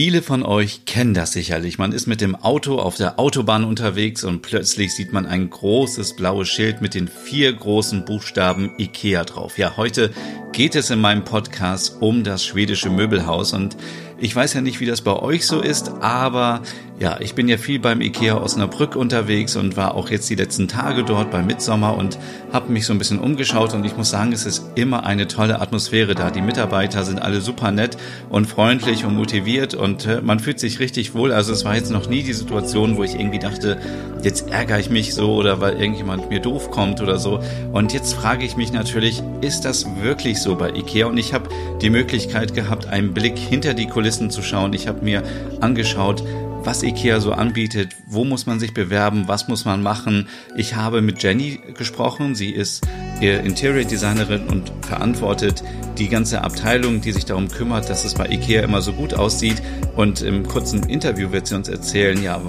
[0.00, 1.76] Viele von euch kennen das sicherlich.
[1.78, 6.14] Man ist mit dem Auto auf der Autobahn unterwegs und plötzlich sieht man ein großes
[6.14, 9.58] blaues Schild mit den vier großen Buchstaben IKEA drauf.
[9.58, 10.12] Ja, heute
[10.52, 13.76] geht es in meinem Podcast um das schwedische Möbelhaus und
[14.20, 16.62] ich weiß ja nicht, wie das bei euch so ist, aber
[16.98, 20.66] ja, ich bin ja viel beim IKEA Osnabrück unterwegs und war auch jetzt die letzten
[20.66, 22.18] Tage dort beim Mitsommer und
[22.52, 25.60] habe mich so ein bisschen umgeschaut und ich muss sagen, es ist immer eine tolle
[25.60, 26.32] Atmosphäre da.
[26.32, 27.96] Die Mitarbeiter sind alle super nett
[28.30, 31.30] und freundlich und motiviert und äh, man fühlt sich richtig wohl.
[31.30, 33.78] Also es war jetzt noch nie die Situation, wo ich irgendwie dachte,
[34.24, 37.38] jetzt ärgere ich mich so oder weil irgendjemand mir doof kommt oder so.
[37.72, 41.06] Und jetzt frage ich mich natürlich, ist das wirklich so bei IKEA?
[41.06, 41.48] Und ich habe
[41.80, 44.72] die Möglichkeit gehabt, einen Blick hinter die Kulissen zu schauen.
[44.72, 45.22] Ich habe mir
[45.60, 46.24] angeschaut,
[46.64, 50.28] was IKEA so anbietet, wo muss man sich bewerben, was muss man machen.
[50.56, 52.86] Ich habe mit Jenny gesprochen, sie ist
[53.20, 55.62] Interior Designerin und verantwortet
[55.98, 59.62] die ganze Abteilung, die sich darum kümmert, dass es bei IKEA immer so gut aussieht.
[59.96, 62.40] Und im kurzen Interview wird sie uns erzählen, ja,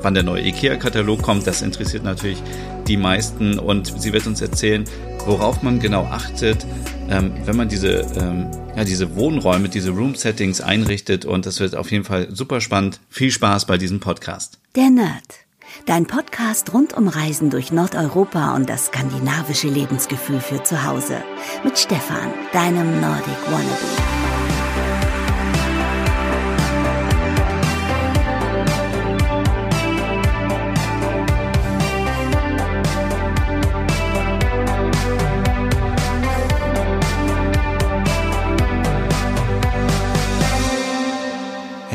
[0.00, 1.46] wann der neue IKEA-Katalog kommt.
[1.46, 2.42] Das interessiert natürlich
[2.86, 4.84] die meisten und sie wird uns erzählen,
[5.24, 6.64] worauf man genau achtet,
[7.10, 11.24] ähm, wenn man diese, ähm, ja, diese Wohnräume, diese Room-Settings einrichtet.
[11.24, 13.00] Und das wird auf jeden Fall super spannend.
[13.10, 14.58] Viel Spaß bei diesem Podcast.
[14.76, 15.48] Der Nerd.
[15.86, 21.22] Dein Podcast rund um Reisen durch Nordeuropa und das skandinavische Lebensgefühl für zu Hause.
[21.64, 24.17] Mit Stefan, deinem Nordic Wannabe.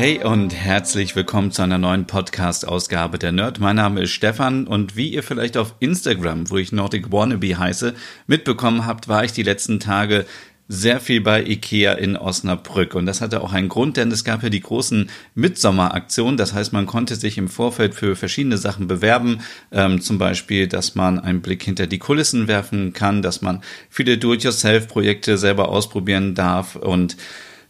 [0.04, 3.58] Hey und herzlich willkommen zu einer neuen Podcast-Ausgabe der Nerd.
[3.58, 7.94] Mein Name ist Stefan und wie ihr vielleicht auf Instagram, wo ich Nordic Wannabe heiße,
[8.26, 10.26] mitbekommen habt, war ich die letzten Tage
[10.68, 12.94] sehr viel bei Ikea in Osnabrück.
[12.94, 16.36] Und das hatte auch einen Grund, denn es gab ja die großen Mitsommeraktionen.
[16.36, 19.38] Das heißt, man konnte sich im Vorfeld für verschiedene Sachen bewerben.
[19.72, 24.18] Ähm, zum Beispiel, dass man einen Blick hinter die Kulissen werfen kann, dass man viele
[24.18, 27.16] Do-it-yourself-Projekte selber ausprobieren darf und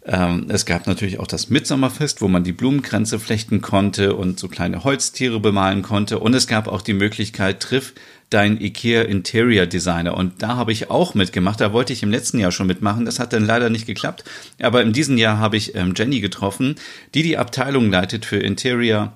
[0.06, 4.48] ähm, es gab natürlich auch das Mitsommerfest, wo man die Blumenkränze flechten konnte und so
[4.48, 6.18] kleine Holztiere bemalen konnte.
[6.18, 7.94] Und es gab auch die Möglichkeit, triff
[8.28, 10.16] dein IKEA Interior Designer.
[10.16, 11.60] Und da habe ich auch mitgemacht.
[11.60, 13.06] Da wollte ich im letzten Jahr schon mitmachen.
[13.06, 14.24] Das hat dann leider nicht geklappt.
[14.60, 16.74] Aber in diesem Jahr habe ich ähm, Jenny getroffen,
[17.14, 19.12] die die Abteilung leitet für Interior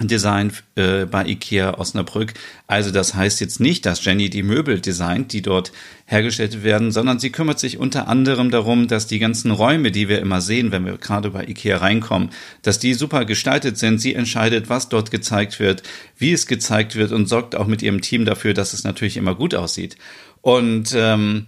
[0.00, 2.32] Design äh, bei IKEA Osnabrück.
[2.66, 5.70] Also das heißt jetzt nicht, dass Jenny die Möbel designt, die dort
[6.06, 10.20] hergestellt werden, sondern sie kümmert sich unter anderem darum, dass die ganzen Räume, die wir
[10.20, 12.30] immer sehen, wenn wir gerade bei IKEA reinkommen,
[12.62, 13.98] dass die super gestaltet sind.
[13.98, 15.82] Sie entscheidet, was dort gezeigt wird,
[16.16, 19.34] wie es gezeigt wird und sorgt auch mit ihrem Team dafür, dass es natürlich immer
[19.34, 19.96] gut aussieht.
[20.40, 21.46] Und ähm,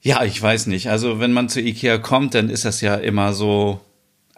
[0.00, 0.90] ja, ich weiß nicht.
[0.90, 3.80] Also wenn man zu IKEA kommt, dann ist das ja immer so,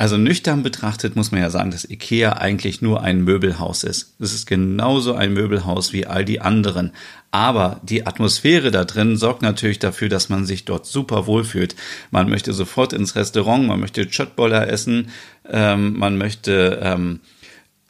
[0.01, 4.15] also nüchtern betrachtet muss man ja sagen, dass IKEA eigentlich nur ein Möbelhaus ist.
[4.19, 6.93] Es ist genauso ein Möbelhaus wie all die anderen.
[7.33, 11.77] Aber die Atmosphäre da drin sorgt natürlich dafür, dass man sich dort super wohlfühlt.
[12.11, 15.11] Man möchte sofort ins Restaurant, man möchte Chotboller essen,
[15.47, 17.21] ähm, man möchte ähm,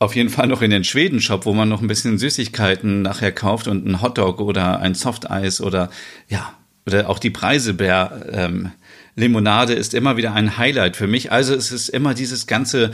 [0.00, 3.68] auf jeden Fall noch in den Schweden-Shop, wo man noch ein bisschen Süßigkeiten nachher kauft
[3.68, 5.90] und ein Hotdog oder ein Softeis oder
[6.28, 6.54] ja,
[6.86, 8.26] oder auch die Preisebär.
[8.32, 8.72] Ähm,
[9.16, 11.32] Limonade ist immer wieder ein Highlight für mich.
[11.32, 12.92] Also es ist immer dieses ganze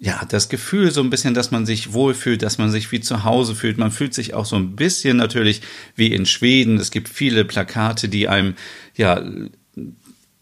[0.00, 3.24] ja, das Gefühl so ein bisschen, dass man sich wohlfühlt, dass man sich wie zu
[3.24, 3.78] Hause fühlt.
[3.78, 5.60] Man fühlt sich auch so ein bisschen natürlich
[5.96, 6.78] wie in Schweden.
[6.78, 8.54] Es gibt viele Plakate, die einem,
[8.96, 9.22] ja,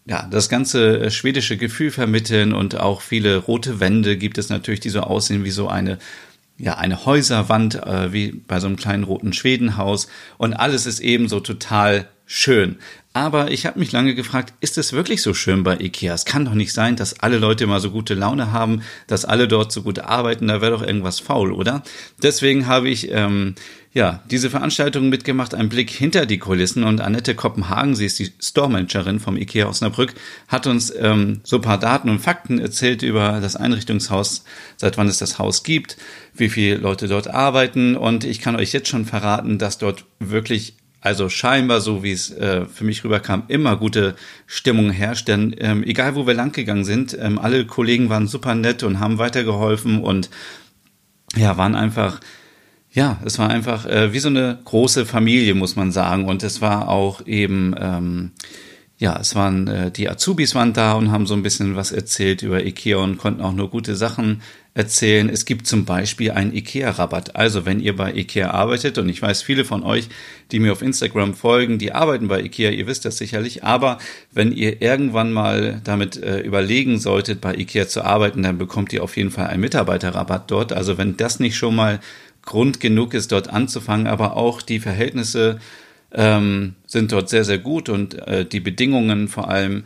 [0.05, 4.89] ja, das ganze schwedische Gefühl vermitteln und auch viele rote Wände gibt es natürlich, die
[4.89, 5.97] so aussehen wie so eine,
[6.57, 10.07] ja, eine Häuserwand, äh, wie bei so einem kleinen roten Schwedenhaus.
[10.37, 12.77] Und alles ist eben so total schön.
[13.13, 16.13] Aber ich habe mich lange gefragt, ist es wirklich so schön bei Ikea?
[16.13, 19.47] Es kann doch nicht sein, dass alle Leute immer so gute Laune haben, dass alle
[19.47, 20.47] dort so gut arbeiten.
[20.47, 21.81] Da wäre doch irgendwas faul, oder?
[22.21, 23.55] Deswegen habe ich ähm,
[23.91, 26.83] ja diese Veranstaltung mitgemacht, einen Blick hinter die Kulissen.
[26.83, 30.13] Und Annette Koppenhagen, sie ist die Store-Managerin vom Ikea Osnabrück,
[30.47, 34.43] hat uns ähm, so paar Daten und Fakten erzählt über das Einrichtungshaus,
[34.75, 35.97] seit wann es das Haus gibt,
[36.35, 37.95] wie viele Leute dort arbeiten.
[37.95, 40.75] Und ich kann euch jetzt schon verraten, dass dort wirklich
[41.07, 44.15] also scheinbar, so wie es äh, für mich rüberkam, immer gute
[44.45, 45.29] Stimmung herrscht.
[45.29, 49.17] Denn ähm, egal, wo wir langgegangen sind, ähm, alle Kollegen waren super nett und haben
[49.17, 50.29] weitergeholfen und
[51.35, 52.19] ja, waren einfach,
[52.91, 56.25] ja, es war einfach äh, wie so eine große Familie, muss man sagen.
[56.25, 58.31] Und es war auch eben, ähm,
[58.97, 62.41] ja, es waren äh, die Azubis waren da und haben so ein bisschen was erzählt
[62.41, 64.41] über Ikea und konnten auch nur gute Sachen
[64.77, 65.27] erzählen.
[65.27, 67.35] Es gibt zum Beispiel einen Ikea-Rabatt.
[67.35, 70.07] Also wenn ihr bei Ikea arbeitet und ich weiß, viele von euch,
[70.51, 73.63] die mir auf Instagram folgen, die arbeiten bei Ikea, ihr wisst das sicherlich.
[73.63, 73.97] Aber
[74.31, 79.03] wenn ihr irgendwann mal damit äh, überlegen solltet, bei Ikea zu arbeiten, dann bekommt ihr
[79.03, 80.71] auf jeden Fall einen Mitarbeiterrabatt dort.
[80.73, 81.99] Also wenn das nicht schon mal
[82.43, 85.59] Grund genug ist, dort anzufangen, aber auch die Verhältnisse
[86.13, 89.85] ähm, sind dort sehr, sehr gut und äh, die Bedingungen vor allem.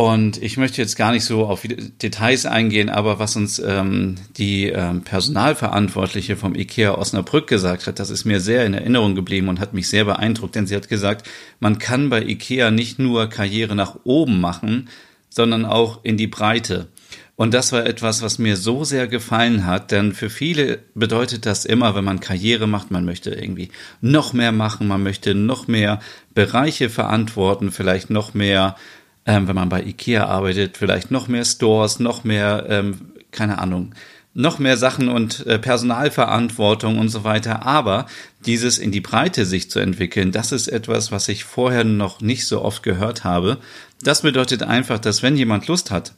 [0.00, 1.60] Und ich möchte jetzt gar nicht so auf
[2.00, 8.08] Details eingehen, aber was uns ähm, die ähm, Personalverantwortliche vom IKEA Osnabrück gesagt hat, das
[8.08, 11.28] ist mir sehr in Erinnerung geblieben und hat mich sehr beeindruckt, denn sie hat gesagt,
[11.58, 14.88] man kann bei IKEA nicht nur Karriere nach oben machen,
[15.28, 16.88] sondern auch in die Breite.
[17.36, 21.66] Und das war etwas, was mir so sehr gefallen hat, denn für viele bedeutet das
[21.66, 23.70] immer, wenn man Karriere macht, man möchte irgendwie
[24.00, 26.00] noch mehr machen, man möchte noch mehr
[26.34, 28.76] Bereiche verantworten, vielleicht noch mehr,
[29.26, 33.94] ähm, wenn man bei IKEA arbeitet, vielleicht noch mehr Stores, noch mehr, ähm, keine Ahnung,
[34.32, 37.66] noch mehr Sachen und äh, Personalverantwortung und so weiter.
[37.66, 38.06] Aber
[38.46, 42.46] dieses in die Breite sich zu entwickeln, das ist etwas, was ich vorher noch nicht
[42.46, 43.58] so oft gehört habe.
[44.02, 46.14] Das bedeutet einfach, dass wenn jemand Lust hat,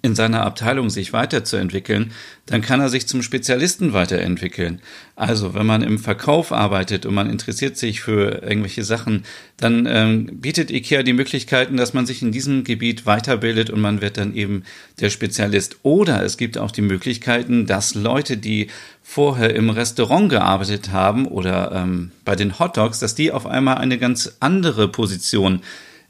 [0.00, 2.12] in seiner Abteilung sich weiterzuentwickeln,
[2.46, 4.80] dann kann er sich zum Spezialisten weiterentwickeln.
[5.16, 9.24] Also wenn man im Verkauf arbeitet und man interessiert sich für irgendwelche Sachen,
[9.58, 14.00] dann ähm, bietet IKEA die Möglichkeiten, dass man sich in diesem Gebiet weiterbildet und man
[14.00, 14.64] wird dann eben
[15.00, 15.76] der Spezialist.
[15.82, 18.68] Oder es gibt auch die Möglichkeiten, dass Leute, die
[19.02, 23.98] vorher im Restaurant gearbeitet haben oder ähm, bei den Hotdogs, dass die auf einmal eine
[23.98, 25.60] ganz andere Position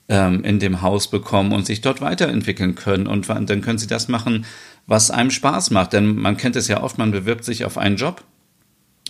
[0.09, 3.07] ähm, in dem Haus bekommen und sich dort weiterentwickeln können.
[3.07, 4.45] Und dann können sie das machen,
[4.87, 5.93] was einem Spaß macht.
[5.93, 8.25] Denn man kennt es ja oft, man bewirbt sich auf einen Job,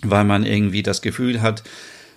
[0.03, 1.63] weil man irgendwie das Gefühl hat,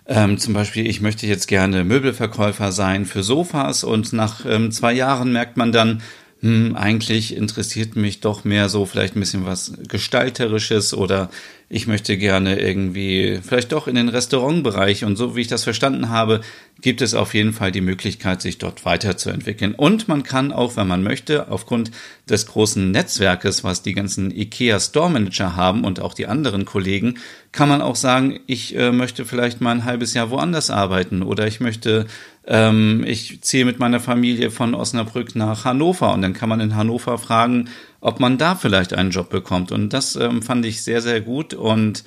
[0.08, 4.94] ähm, zum Beispiel, ich möchte jetzt gerne Möbelverkäufer sein für Sofas und nach ähm, zwei
[4.94, 6.04] Jahren merkt man dann,
[6.42, 11.30] hm, eigentlich interessiert mich doch mehr so vielleicht ein bisschen was Gestalterisches oder
[11.68, 16.10] ich möchte gerne irgendwie vielleicht doch in den Restaurantbereich und so wie ich das verstanden
[16.10, 16.42] habe,
[16.82, 19.74] gibt es auf jeden Fall die Möglichkeit, sich dort weiterzuentwickeln.
[19.74, 21.90] Und man kann auch, wenn man möchte, aufgrund
[22.30, 27.16] des großen Netzwerkes, was die ganzen IKEA Store Manager haben und auch die anderen Kollegen,
[27.52, 31.48] kann man auch sagen, ich äh, möchte vielleicht mal ein halbes Jahr woanders arbeiten oder
[31.48, 32.06] ich möchte,
[32.48, 36.76] ähm, ich ziehe mit meiner Familie von Osnabrück nach Hannover und dann kann man in
[36.76, 37.70] Hannover fragen,
[38.02, 39.72] ob man da vielleicht einen Job bekommt.
[39.72, 41.54] Und das ähm, fand ich sehr, sehr gut.
[41.54, 42.04] Und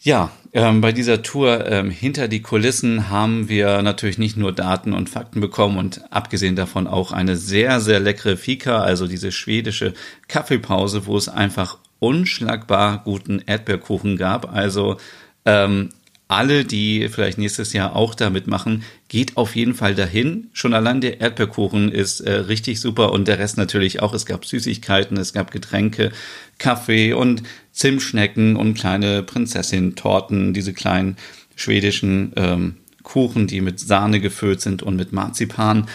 [0.00, 4.92] ja, ähm, bei dieser Tour ähm, hinter die Kulissen haben wir natürlich nicht nur Daten
[4.92, 9.94] und Fakten bekommen und abgesehen davon auch eine sehr, sehr leckere Fika, also diese schwedische
[10.28, 14.54] Kaffeepause, wo es einfach unschlagbar guten Erdbeerkuchen gab.
[14.54, 14.98] Also
[15.44, 15.88] ähm,
[16.28, 20.48] alle, die vielleicht nächstes Jahr auch da mitmachen, geht auf jeden Fall dahin.
[20.52, 24.12] Schon allein der Erdbeerkuchen ist äh, richtig super und der Rest natürlich auch.
[24.12, 26.12] Es gab Süßigkeiten, es gab Getränke,
[26.58, 31.16] Kaffee und Zimtschnecken und kleine Prinzessin-Torten, diese kleinen
[31.56, 35.88] schwedischen ähm, Kuchen, die mit Sahne gefüllt sind und mit Marzipan.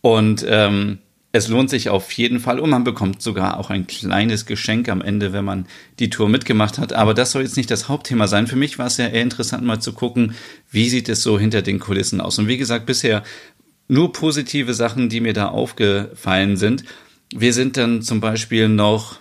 [0.00, 0.98] Und ähm,
[1.32, 5.00] es lohnt sich auf jeden Fall und man bekommt sogar auch ein kleines Geschenk am
[5.00, 5.66] Ende, wenn man
[6.00, 6.92] die Tour mitgemacht hat.
[6.92, 8.48] Aber das soll jetzt nicht das Hauptthema sein.
[8.48, 10.34] Für mich war es ja eher interessant, mal zu gucken,
[10.70, 12.38] wie sieht es so hinter den Kulissen aus.
[12.38, 13.22] Und wie gesagt, bisher
[13.86, 16.84] nur positive Sachen, die mir da aufgefallen sind.
[17.32, 19.20] Wir sind dann zum Beispiel noch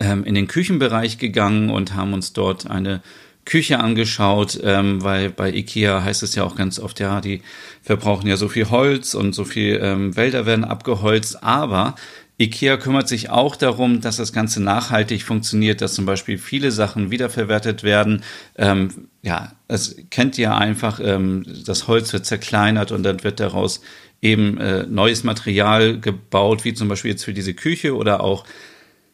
[0.00, 3.02] ähm, in den Küchenbereich gegangen und haben uns dort eine
[3.44, 7.42] Küche angeschaut, ähm, weil bei Ikea heißt es ja auch ganz oft, ja, die
[7.82, 11.94] verbrauchen ja so viel Holz und so viel ähm, Wälder werden abgeholzt, aber
[12.36, 17.12] Ikea kümmert sich auch darum, dass das Ganze nachhaltig funktioniert, dass zum Beispiel viele Sachen
[17.12, 18.24] wiederverwertet werden.
[18.56, 23.82] Ähm, ja, es kennt ihr einfach, ähm, das Holz wird zerkleinert und dann wird daraus
[24.20, 28.44] eben äh, neues Material gebaut, wie zum Beispiel jetzt für diese Küche oder auch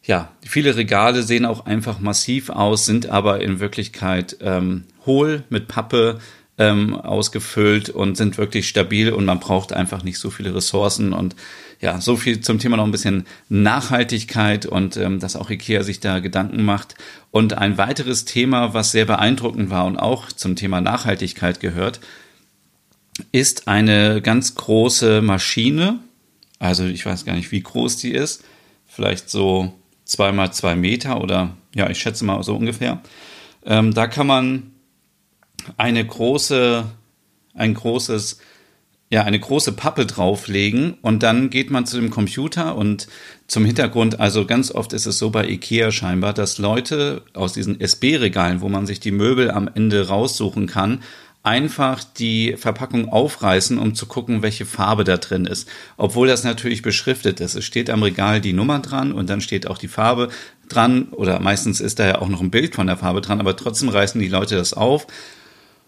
[0.03, 5.67] ja, viele Regale sehen auch einfach massiv aus, sind aber in Wirklichkeit ähm, hohl mit
[5.67, 6.19] Pappe
[6.57, 11.35] ähm, ausgefüllt und sind wirklich stabil und man braucht einfach nicht so viele Ressourcen und
[11.79, 15.99] ja, so viel zum Thema noch ein bisschen Nachhaltigkeit und ähm, dass auch IKEA sich
[15.99, 16.95] da Gedanken macht.
[17.31, 21.99] Und ein weiteres Thema, was sehr beeindruckend war und auch zum Thema Nachhaltigkeit gehört,
[23.31, 25.99] ist eine ganz große Maschine.
[26.59, 28.43] Also ich weiß gar nicht, wie groß die ist.
[28.85, 29.73] Vielleicht so
[30.11, 33.01] zwei mal zwei Meter oder ja, ich schätze mal so ungefähr.
[33.65, 34.71] Ähm, da kann man
[35.77, 36.83] eine große,
[37.53, 38.39] ein großes,
[39.09, 43.07] ja, eine große Pappe drauflegen und dann geht man zu dem Computer und
[43.47, 47.79] zum Hintergrund, also ganz oft ist es so bei IKEA scheinbar, dass Leute aus diesen
[47.79, 51.03] SB-Regalen, wo man sich die Möbel am Ende raussuchen kann,
[51.43, 55.67] einfach die Verpackung aufreißen, um zu gucken, welche Farbe da drin ist.
[55.97, 57.55] Obwohl das natürlich beschriftet ist.
[57.55, 60.29] Es steht am Regal die Nummer dran und dann steht auch die Farbe
[60.69, 63.55] dran oder meistens ist da ja auch noch ein Bild von der Farbe dran, aber
[63.55, 65.07] trotzdem reißen die Leute das auf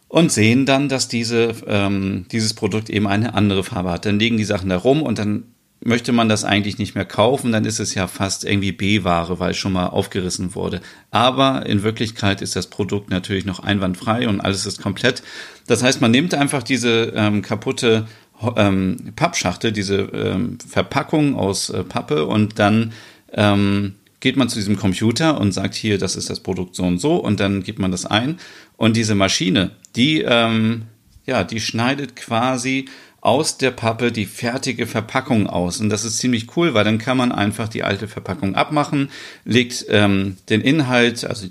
[0.07, 4.05] und sehen dann, dass diese, ähm, dieses Produkt eben eine andere Farbe hat.
[4.05, 5.52] Dann legen die Sachen da rum und dann
[5.85, 9.51] möchte man das eigentlich nicht mehr kaufen, dann ist es ja fast irgendwie B-Ware, weil
[9.51, 10.81] es schon mal aufgerissen wurde.
[11.11, 15.23] Aber in Wirklichkeit ist das Produkt natürlich noch einwandfrei und alles ist komplett.
[15.67, 18.07] Das heißt, man nimmt einfach diese ähm, kaputte
[18.55, 22.93] ähm, Pappschachtel, diese ähm, Verpackung aus äh, Pappe und dann
[23.33, 26.99] ähm, geht man zu diesem Computer und sagt hier, das ist das Produkt so und
[26.99, 28.37] so und dann gibt man das ein
[28.77, 30.83] und diese Maschine, die ähm,
[31.25, 32.85] ja, die schneidet quasi
[33.23, 35.79] aus der Pappe die fertige Verpackung aus.
[35.79, 39.09] Und das ist ziemlich cool, weil dann kann man einfach die alte Verpackung abmachen,
[39.45, 41.47] legt ähm, den Inhalt, also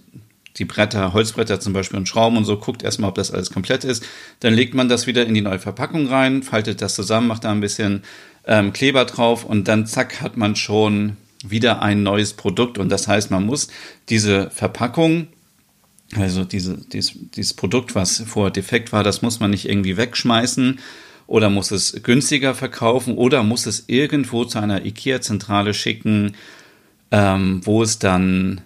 [0.59, 3.85] die Bretter, Holzbretter zum Beispiel und Schrauben und so, guckt erstmal, ob das alles komplett
[3.85, 4.05] ist.
[4.41, 7.51] Dann legt man das wieder in die neue Verpackung rein, faltet das zusammen, macht da
[7.51, 8.03] ein bisschen
[8.47, 12.77] ähm, Kleber drauf und dann zack hat man schon wieder ein neues Produkt.
[12.77, 13.69] Und das heißt, man muss
[14.11, 15.29] diese Verpackung
[16.15, 20.79] also diese, dieses, dieses Produkt, was vorher defekt war, das muss man nicht irgendwie wegschmeißen,
[21.33, 26.35] oder muss es günstiger verkaufen oder muss es irgendwo zu einer IKEA-Zentrale schicken,
[27.11, 28.61] ähm, wo es dann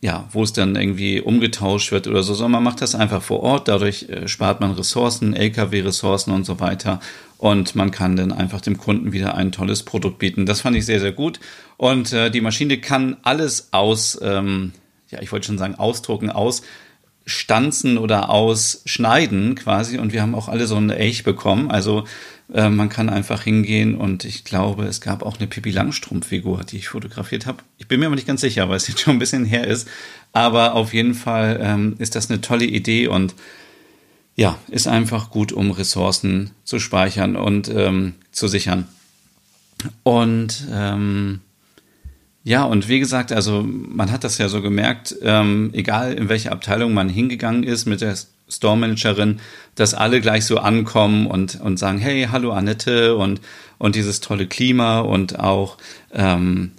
[0.00, 3.40] ja, wo es dann irgendwie umgetauscht wird oder so, sondern man macht das einfach vor
[3.40, 3.66] Ort.
[3.66, 7.00] Dadurch äh, spart man Ressourcen, LKW-Ressourcen und so weiter.
[7.38, 10.46] Und man kann dann einfach dem Kunden wieder ein tolles Produkt bieten.
[10.46, 11.40] Das fand ich sehr, sehr gut.
[11.76, 14.72] Und äh, die Maschine kann alles aus, ähm,
[15.10, 16.62] ja, ich wollte schon sagen, ausdrucken, aus
[17.30, 21.70] stanzen oder ausschneiden quasi und wir haben auch alle so eine Elch bekommen.
[21.70, 22.04] Also
[22.52, 26.78] äh, man kann einfach hingehen und ich glaube, es gab auch eine Pippi Langstrumpf-Figur, die
[26.78, 27.62] ich fotografiert habe.
[27.78, 29.88] Ich bin mir aber nicht ganz sicher, weil es jetzt schon ein bisschen her ist.
[30.32, 33.34] Aber auf jeden Fall ähm, ist das eine tolle Idee und
[34.36, 38.88] ja, ist einfach gut, um Ressourcen zu speichern und ähm, zu sichern.
[40.02, 41.40] Und ähm,
[42.42, 46.52] ja, und wie gesagt, also man hat das ja so gemerkt, ähm, egal in welche
[46.52, 48.16] Abteilung man hingegangen ist mit der
[48.48, 49.40] Store Managerin,
[49.74, 53.40] dass alle gleich so ankommen und, und sagen, hey, hallo Annette und,
[53.78, 55.76] und dieses tolle Klima und auch
[56.12, 56.72] ähm,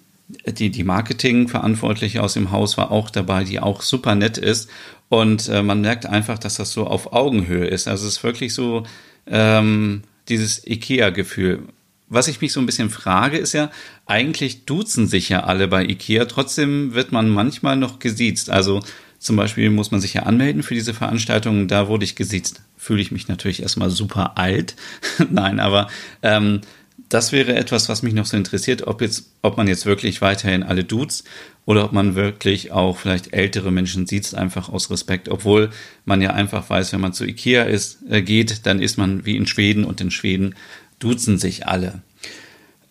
[0.46, 4.70] die, die Marketingverantwortliche aus dem Haus war auch dabei, die auch super nett ist.
[5.10, 7.88] Und äh, man merkt einfach, dass das so auf Augenhöhe ist.
[7.88, 8.84] Also es ist wirklich so
[9.28, 11.68] ähm, dieses IKEA-Gefühl
[12.12, 13.72] was ich mich so ein bisschen frage, ist ja,
[14.06, 18.50] eigentlich duzen sich ja alle bei IKEA, trotzdem wird man manchmal noch gesiezt.
[18.50, 18.82] Also
[19.18, 22.62] zum Beispiel muss man sich ja anmelden für diese Veranstaltung, da wurde ich gesiezt.
[22.76, 24.76] Fühle ich mich natürlich erstmal super alt.
[25.30, 25.88] Nein, aber
[26.22, 26.62] ähm,
[27.08, 30.64] das wäre etwas, was mich noch so interessiert, ob jetzt, ob man jetzt wirklich weiterhin
[30.64, 31.26] alle duzt
[31.66, 35.70] oder ob man wirklich auch vielleicht ältere Menschen sieht, einfach aus Respekt, obwohl
[36.06, 39.36] man ja einfach weiß, wenn man zu Ikea ist, äh, geht, dann ist man wie
[39.36, 40.56] in Schweden und in Schweden
[41.02, 42.02] duzen sich alle.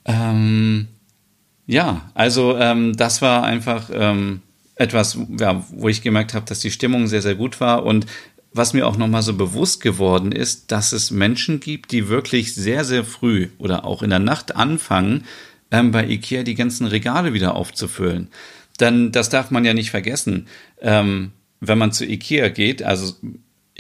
[0.05, 0.89] Ähm,
[1.67, 4.43] ja, also ähm, das war einfach ähm,
[4.75, 8.07] etwas, ja, wo ich gemerkt habe, dass die Stimmung sehr, sehr gut war und
[8.53, 12.85] was mir auch nochmal so bewusst geworden ist, dass es Menschen gibt, die wirklich sehr,
[12.85, 15.25] sehr früh oder auch in der Nacht anfangen,
[15.71, 18.29] ähm, bei Ikea die ganzen Regale wieder aufzufüllen.
[18.81, 20.49] Denn das darf man ja nicht vergessen.
[20.81, 23.15] Ähm, wenn man zu Ikea geht, also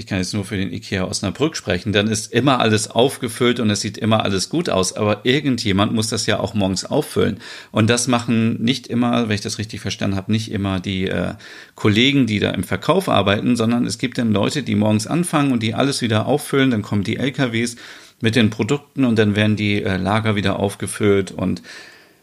[0.00, 3.68] ich kann jetzt nur für den IKEA Osnabrück sprechen, dann ist immer alles aufgefüllt und
[3.68, 4.94] es sieht immer alles gut aus.
[4.94, 7.38] Aber irgendjemand muss das ja auch morgens auffüllen.
[7.70, 11.34] Und das machen nicht immer, wenn ich das richtig verstanden habe, nicht immer die äh,
[11.74, 15.62] Kollegen, die da im Verkauf arbeiten, sondern es gibt dann Leute, die morgens anfangen und
[15.62, 16.70] die alles wieder auffüllen.
[16.70, 17.76] Dann kommen die LKWs
[18.22, 21.60] mit den Produkten und dann werden die äh, Lager wieder aufgefüllt und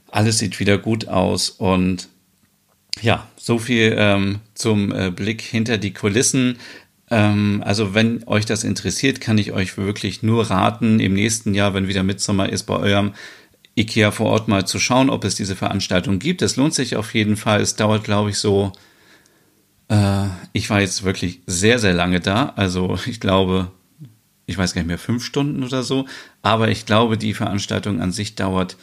[0.10, 1.52] alles sieht wieder gut aus.
[1.52, 2.10] Und
[3.04, 6.58] ja, so viel ähm, zum äh, Blick hinter die Kulissen.
[7.10, 11.74] Ähm, also wenn euch das interessiert, kann ich euch wirklich nur raten, im nächsten Jahr,
[11.74, 13.14] wenn wieder Mitsommer ist, bei eurem
[13.78, 16.42] IKEA vor Ort mal zu schauen, ob es diese Veranstaltung gibt.
[16.42, 17.62] Es lohnt sich auf jeden Fall.
[17.62, 18.72] Es dauert, glaube ich, so.
[19.90, 22.54] Äh, ich war jetzt wirklich sehr, sehr lange da.
[22.56, 23.72] Also ich glaube,
[24.48, 26.08] ich weiß gar nicht mehr, fünf Stunden oder so.
[26.42, 28.78] Aber ich glaube, die Veranstaltung an sich dauert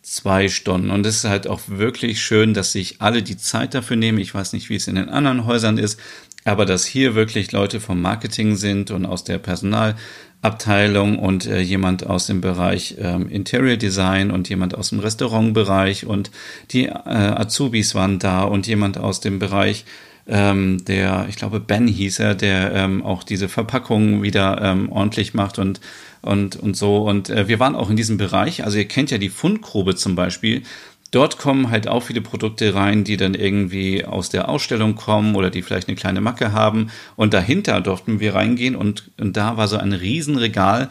[0.00, 0.90] zwei Stunden.
[0.90, 4.18] Und es ist halt auch wirklich schön, dass sich alle die Zeit dafür nehmen.
[4.18, 6.00] Ich weiß nicht, wie es in den anderen Häusern ist,
[6.48, 12.06] aber dass hier wirklich Leute vom Marketing sind und aus der Personalabteilung und äh, jemand
[12.06, 16.30] aus dem Bereich ähm, Interior Design und jemand aus dem Restaurantbereich und
[16.70, 19.84] die äh, Azubis waren da und jemand aus dem Bereich
[20.28, 25.32] ähm, der, ich glaube Ben hieß er, der ähm, auch diese Verpackungen wieder ähm, ordentlich
[25.34, 25.80] macht und
[26.20, 28.64] und und so und äh, wir waren auch in diesem Bereich.
[28.64, 30.62] Also ihr kennt ja die Fundgrube zum Beispiel
[31.10, 35.48] Dort kommen halt auch viele Produkte rein, die dann irgendwie aus der Ausstellung kommen oder
[35.48, 36.90] die vielleicht eine kleine Macke haben.
[37.16, 40.90] Und dahinter durften wir reingehen und, und da war so ein Riesenregal.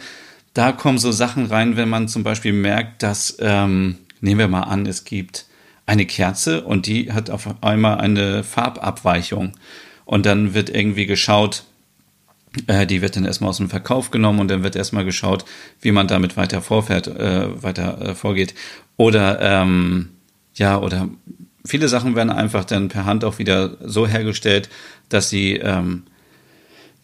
[0.56, 4.64] Da kommen so Sachen rein, wenn man zum Beispiel merkt, dass, ähm, nehmen wir mal
[4.64, 5.46] an, es gibt
[5.86, 9.54] eine Kerze und die hat auf einmal eine Farbabweichung.
[10.06, 11.64] Und dann wird irgendwie geschaut,
[12.86, 15.46] die wird dann erstmal aus dem Verkauf genommen und dann wird erstmal geschaut,
[15.82, 18.54] wie man damit weiter vorfährt, äh, weiter äh, vorgeht.
[18.98, 20.10] Oder ähm,
[20.56, 21.10] ja, oder
[21.66, 24.70] viele Sachen werden einfach dann per Hand auch wieder so hergestellt,
[25.10, 26.04] dass sie ähm,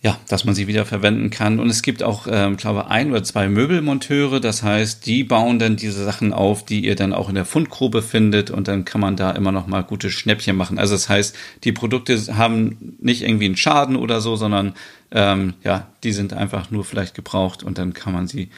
[0.04, 1.62] ja, dass man sie wieder verwenden kann.
[1.62, 4.42] Und es gibt auch, ähm, glaube ein oder zwei Möbelmonteure.
[4.42, 8.02] Das heißt, die bauen dann diese Sachen auf, die ihr dann auch in der Fundgrube
[8.02, 8.52] findet.
[8.52, 10.78] Und dann kann man da immer noch mal gute Schnäppchen machen.
[10.78, 14.74] Also das heißt, die Produkte haben nicht irgendwie einen Schaden oder so, sondern
[15.12, 18.50] ähm, ja, die sind einfach nur vielleicht gebraucht und dann kann man sie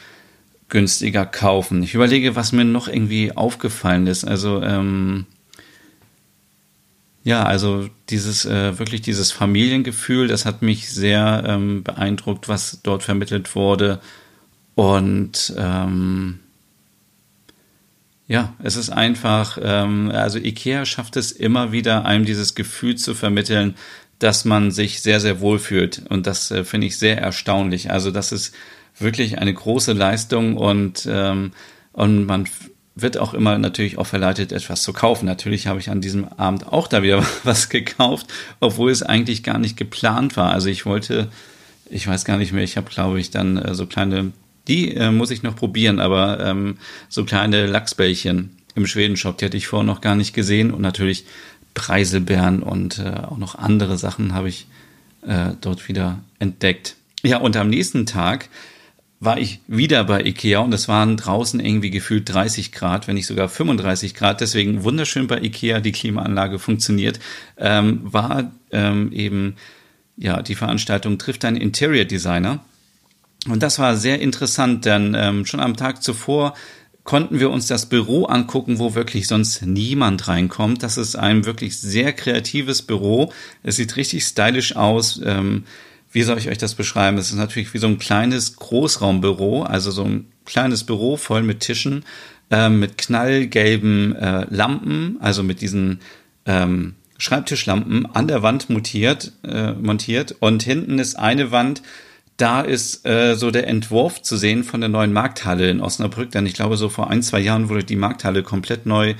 [0.68, 1.80] günstiger kaufen.
[1.84, 4.24] Ich überlege, was mir noch irgendwie aufgefallen ist.
[4.24, 5.26] Also ähm,
[7.26, 13.02] ja, also dieses äh, wirklich dieses Familiengefühl, das hat mich sehr ähm, beeindruckt, was dort
[13.02, 14.00] vermittelt wurde.
[14.76, 16.38] Und ähm,
[18.28, 23.12] ja, es ist einfach, ähm, also Ikea schafft es immer wieder, einem dieses Gefühl zu
[23.12, 23.74] vermitteln,
[24.20, 26.04] dass man sich sehr, sehr wohl fühlt.
[26.08, 27.90] Und das äh, finde ich sehr erstaunlich.
[27.90, 28.54] Also das ist
[29.00, 31.50] wirklich eine große Leistung und, ähm,
[31.92, 32.46] und man
[32.96, 35.26] wird auch immer natürlich auch verleitet, etwas zu kaufen.
[35.26, 38.26] Natürlich habe ich an diesem Abend auch da wieder was gekauft,
[38.58, 40.50] obwohl es eigentlich gar nicht geplant war.
[40.50, 41.28] Also ich wollte,
[41.90, 44.32] ich weiß gar nicht mehr, ich habe, glaube ich, dann äh, so kleine,
[44.66, 46.78] die äh, muss ich noch probieren, aber ähm,
[47.10, 51.26] so kleine Lachsbällchen im Schwedenshop, die hatte ich vorher noch gar nicht gesehen und natürlich
[51.74, 54.66] Preiselbeeren und äh, auch noch andere Sachen habe ich
[55.26, 56.96] äh, dort wieder entdeckt.
[57.22, 58.48] Ja, und am nächsten Tag
[59.26, 63.26] war ich wieder bei Ikea und es waren draußen irgendwie gefühlt 30 Grad, wenn nicht
[63.26, 64.40] sogar 35 Grad.
[64.40, 67.20] Deswegen wunderschön bei Ikea, die Klimaanlage funktioniert.
[67.58, 69.56] Ähm, war ähm, eben
[70.16, 72.60] ja die Veranstaltung trifft einen Interior Designer
[73.48, 76.54] und das war sehr interessant, denn ähm, schon am Tag zuvor
[77.04, 80.82] konnten wir uns das Büro angucken, wo wirklich sonst niemand reinkommt.
[80.82, 83.32] Das ist ein wirklich sehr kreatives Büro.
[83.62, 85.20] Es sieht richtig stylisch aus.
[85.24, 85.64] Ähm,
[86.16, 87.18] wie soll ich euch das beschreiben?
[87.18, 91.60] Es ist natürlich wie so ein kleines Großraumbüro, also so ein kleines Büro voll mit
[91.60, 92.06] Tischen,
[92.50, 96.00] äh, mit knallgelben äh, Lampen, also mit diesen
[96.46, 100.36] ähm, Schreibtischlampen an der Wand montiert, äh, montiert.
[100.40, 101.82] Und hinten ist eine Wand,
[102.38, 106.46] da ist äh, so der Entwurf zu sehen von der neuen Markthalle in Osnabrück, denn
[106.46, 109.16] ich glaube, so vor ein, zwei Jahren wurde die Markthalle komplett neu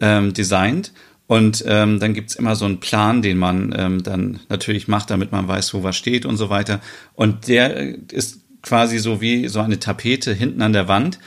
[0.00, 0.92] ähm, designt.
[1.30, 5.30] Und ähm, dann gibt's immer so einen Plan, den man ähm, dann natürlich macht, damit
[5.30, 6.80] man weiß, wo was steht und so weiter.
[7.14, 11.20] Und der äh, ist quasi so wie so eine Tapete hinten an der Wand.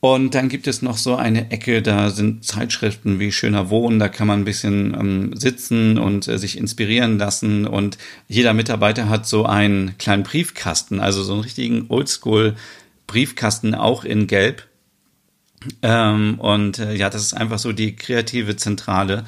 [0.00, 4.08] Und dann gibt es noch so eine Ecke, da sind Zeitschriften wie Schöner Wohnen, da
[4.08, 7.66] kann man ein bisschen ähm, sitzen und äh, sich inspirieren lassen.
[7.66, 14.26] Und jeder Mitarbeiter hat so einen kleinen Briefkasten, also so einen richtigen Oldschool-Briefkasten, auch in
[14.26, 14.66] Gelb.
[15.82, 19.24] Ähm, und äh, ja, das ist einfach so die kreative Zentrale.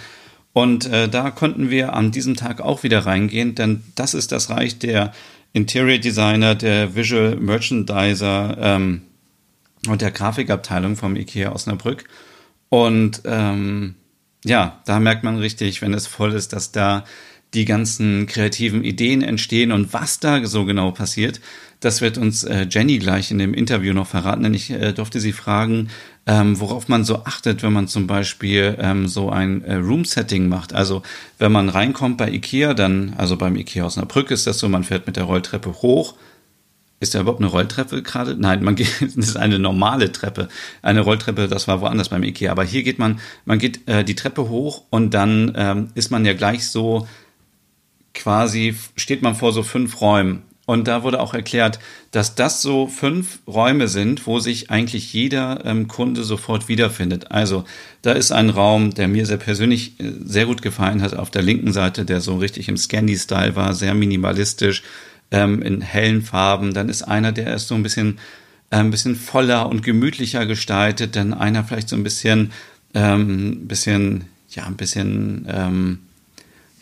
[0.52, 4.50] Und äh, da konnten wir an diesem Tag auch wieder reingehen, denn das ist das
[4.50, 5.12] Reich der
[5.52, 9.02] Interior Designer, der Visual Merchandiser ähm,
[9.88, 12.04] und der Grafikabteilung vom IKEA Osnabrück.
[12.68, 13.94] Und ähm,
[14.44, 17.04] ja, da merkt man richtig, wenn es voll ist, dass da
[17.54, 21.40] die ganzen kreativen Ideen entstehen und was da so genau passiert,
[21.80, 25.18] das wird uns äh, Jenny gleich in dem Interview noch verraten, denn ich äh, durfte
[25.18, 25.88] sie fragen,
[26.26, 30.72] ähm, worauf man so achtet, wenn man zum Beispiel ähm, so ein äh, Room-Setting macht.
[30.74, 31.02] Also
[31.38, 35.06] wenn man reinkommt bei Ikea, dann, also beim Ikea Osnabrück ist das so, man fährt
[35.06, 36.14] mit der Rolltreppe hoch.
[37.00, 38.36] Ist da überhaupt eine Rolltreppe gerade?
[38.36, 40.48] Nein, man geht, das ist eine normale Treppe.
[40.82, 42.52] Eine Rolltreppe, das war woanders beim Ikea.
[42.52, 46.26] Aber hier geht man, man geht äh, die Treppe hoch und dann ähm, ist man
[46.26, 47.08] ja gleich so
[48.12, 50.42] quasi, steht man vor so fünf Räumen.
[50.70, 51.80] Und da wurde auch erklärt,
[52.12, 57.32] dass das so fünf Räume sind, wo sich eigentlich jeder ähm, Kunde sofort wiederfindet.
[57.32, 57.64] Also
[58.02, 61.42] da ist ein Raum, der mir sehr persönlich äh, sehr gut gefallen hat, auf der
[61.42, 64.84] linken Seite, der so richtig im Scandi-Style war, sehr minimalistisch,
[65.32, 66.72] ähm, in hellen Farben.
[66.72, 68.20] Dann ist einer, der ist so ein bisschen,
[68.70, 71.16] äh, ein bisschen voller und gemütlicher gestaltet.
[71.16, 72.52] Dann einer vielleicht so ein bisschen,
[72.94, 75.98] ähm, bisschen, ja, ein bisschen, ähm,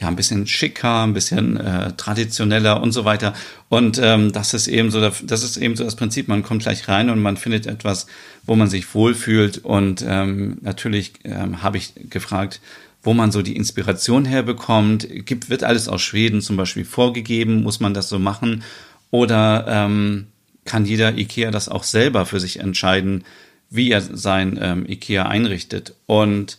[0.00, 3.34] ja, ein bisschen schicker, ein bisschen äh, traditioneller und so weiter.
[3.68, 6.28] Und ähm, das ist eben so, das ist eben so das Prinzip.
[6.28, 8.06] Man kommt gleich rein und man findet etwas,
[8.44, 9.58] wo man sich wohlfühlt.
[9.58, 12.60] Und ähm, natürlich ähm, habe ich gefragt,
[13.02, 15.08] wo man so die Inspiration herbekommt.
[15.26, 17.62] Gibt, wird alles aus Schweden zum Beispiel vorgegeben?
[17.62, 18.62] Muss man das so machen?
[19.10, 20.28] Oder ähm,
[20.64, 23.24] kann jeder IKEA das auch selber für sich entscheiden,
[23.68, 25.94] wie er sein ähm, IKEA einrichtet?
[26.06, 26.58] Und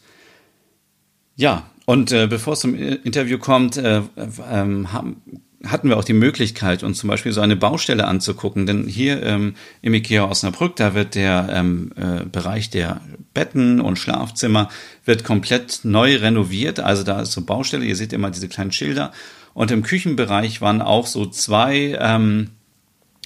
[1.38, 4.04] Ja, und äh, bevor es zum Interview kommt, äh,
[4.48, 5.24] ähm, haben,
[5.66, 8.68] hatten wir auch die Möglichkeit, uns zum Beispiel so eine Baustelle anzugucken.
[8.68, 13.02] Denn hier ähm, im IKEA Osnabrück, da wird der ähm, äh, Bereich der
[13.34, 14.70] Betten und Schlafzimmer
[15.04, 16.80] wird komplett neu renoviert.
[16.80, 19.12] Also da ist so Baustelle, ihr seht immer diese kleinen Schilder.
[19.56, 22.52] Und im Küchenbereich waren auch so zwei ähm,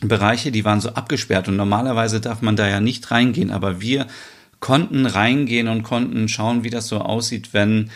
[0.02, 1.50] Bereiche, die waren so abgesperrt.
[1.50, 3.52] Und normalerweise darf man da ja nicht reingehen.
[3.52, 4.08] Aber wir
[4.62, 7.90] konnten reingehen und konnten schauen, wie das so aussieht, wenn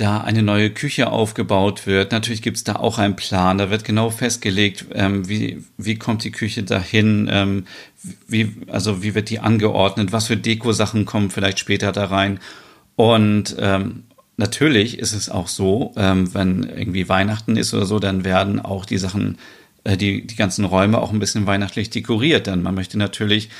[0.00, 2.12] da eine neue Küche aufgebaut wird.
[2.12, 3.58] Natürlich gibt es da auch einen Plan.
[3.58, 7.66] Da wird genau festgelegt, ähm, wie, wie kommt die Küche dahin, ähm,
[8.26, 12.40] wie, also wie wird die angeordnet, was für Deko-Sachen kommen vielleicht später da rein.
[12.96, 14.04] Und ähm,
[14.36, 18.86] natürlich ist es auch so, ähm, wenn irgendwie Weihnachten ist oder so, dann werden auch
[18.86, 19.36] die Sachen,
[19.84, 22.46] äh, die, die ganzen Räume auch ein bisschen weihnachtlich dekoriert.
[22.46, 23.50] Denn man möchte natürlich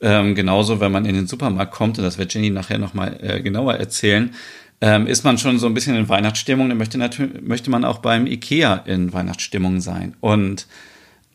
[0.00, 3.42] ähm, genauso, wenn man in den Supermarkt kommt, und das wird Jenny nachher nochmal äh,
[3.42, 4.34] genauer erzählen,
[4.80, 7.98] ähm, ist man schon so ein bisschen in Weihnachtsstimmung, dann möchte, natürlich, möchte man auch
[7.98, 10.16] beim IKEA in Weihnachtsstimmung sein.
[10.20, 10.66] Und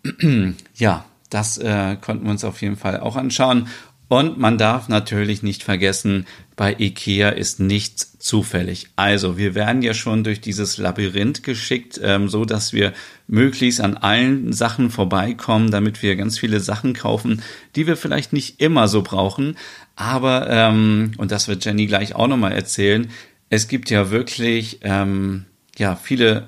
[0.75, 3.67] ja, das äh, konnten wir uns auf jeden Fall auch anschauen.
[4.07, 8.87] Und man darf natürlich nicht vergessen, bei IKEA ist nichts zufällig.
[8.95, 12.93] Also wir werden ja schon durch dieses Labyrinth geschickt, ähm, so dass wir
[13.27, 17.41] möglichst an allen Sachen vorbeikommen, damit wir ganz viele Sachen kaufen,
[17.75, 19.57] die wir vielleicht nicht immer so brauchen.
[19.95, 23.09] Aber, ähm, und das wird Jenny gleich auch nochmal erzählen,
[23.55, 25.45] es gibt ja wirklich ähm,
[25.77, 26.47] ja viele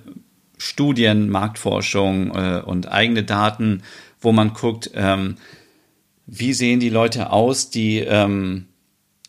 [0.57, 3.83] Studien, Marktforschung äh, und eigene Daten,
[4.19, 5.35] wo man guckt, ähm,
[6.25, 8.65] wie sehen die Leute aus, die ähm,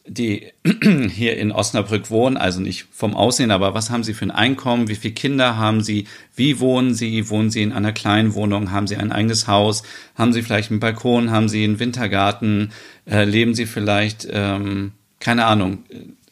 [0.06, 0.46] die
[1.10, 4.88] hier in Osnabrück wohnen, also nicht vom Aussehen, aber was haben sie für ein Einkommen,
[4.88, 8.86] wie viele Kinder haben sie, wie wohnen sie, wohnen sie in einer kleinen Wohnung, haben
[8.86, 9.82] sie ein eigenes Haus,
[10.14, 12.72] haben sie vielleicht einen Balkon, haben sie einen Wintergarten,
[13.08, 15.84] äh, leben sie vielleicht, ähm, keine Ahnung,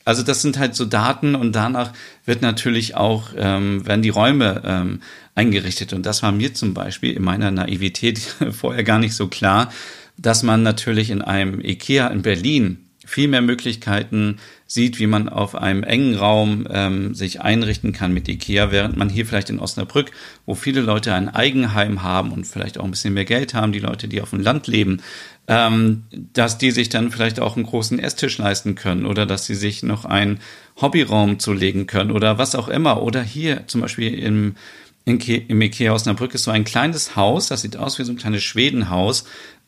[0.06, 1.92] also das sind halt so Daten und danach
[2.24, 5.00] wird natürlich auch, ähm, werden die Räume ähm,
[5.34, 5.92] eingerichtet.
[5.92, 8.18] Und das war mir zum Beispiel in meiner Naivität
[8.52, 9.72] vorher gar nicht so klar,
[10.16, 14.36] dass man natürlich in einem IKEA in Berlin viel mehr Möglichkeiten
[14.66, 19.08] sieht, wie man auf einem engen Raum ähm, sich einrichten kann mit IKEA, während man
[19.08, 20.10] hier vielleicht in Osnabrück,
[20.44, 23.78] wo viele Leute ein Eigenheim haben und vielleicht auch ein bisschen mehr Geld haben, die
[23.78, 25.02] Leute, die auf dem Land leben,
[25.46, 26.02] ähm,
[26.32, 29.84] dass die sich dann vielleicht auch einen großen Esstisch leisten können oder dass sie sich
[29.84, 30.40] noch einen
[30.80, 33.02] Hobbyraum zulegen können oder was auch immer.
[33.02, 34.56] Oder hier zum Beispiel im,
[35.04, 38.42] im Ikea Osnabrück ist so ein kleines Haus, das sieht aus wie so ein kleines
[38.42, 39.24] Schwedenhaus.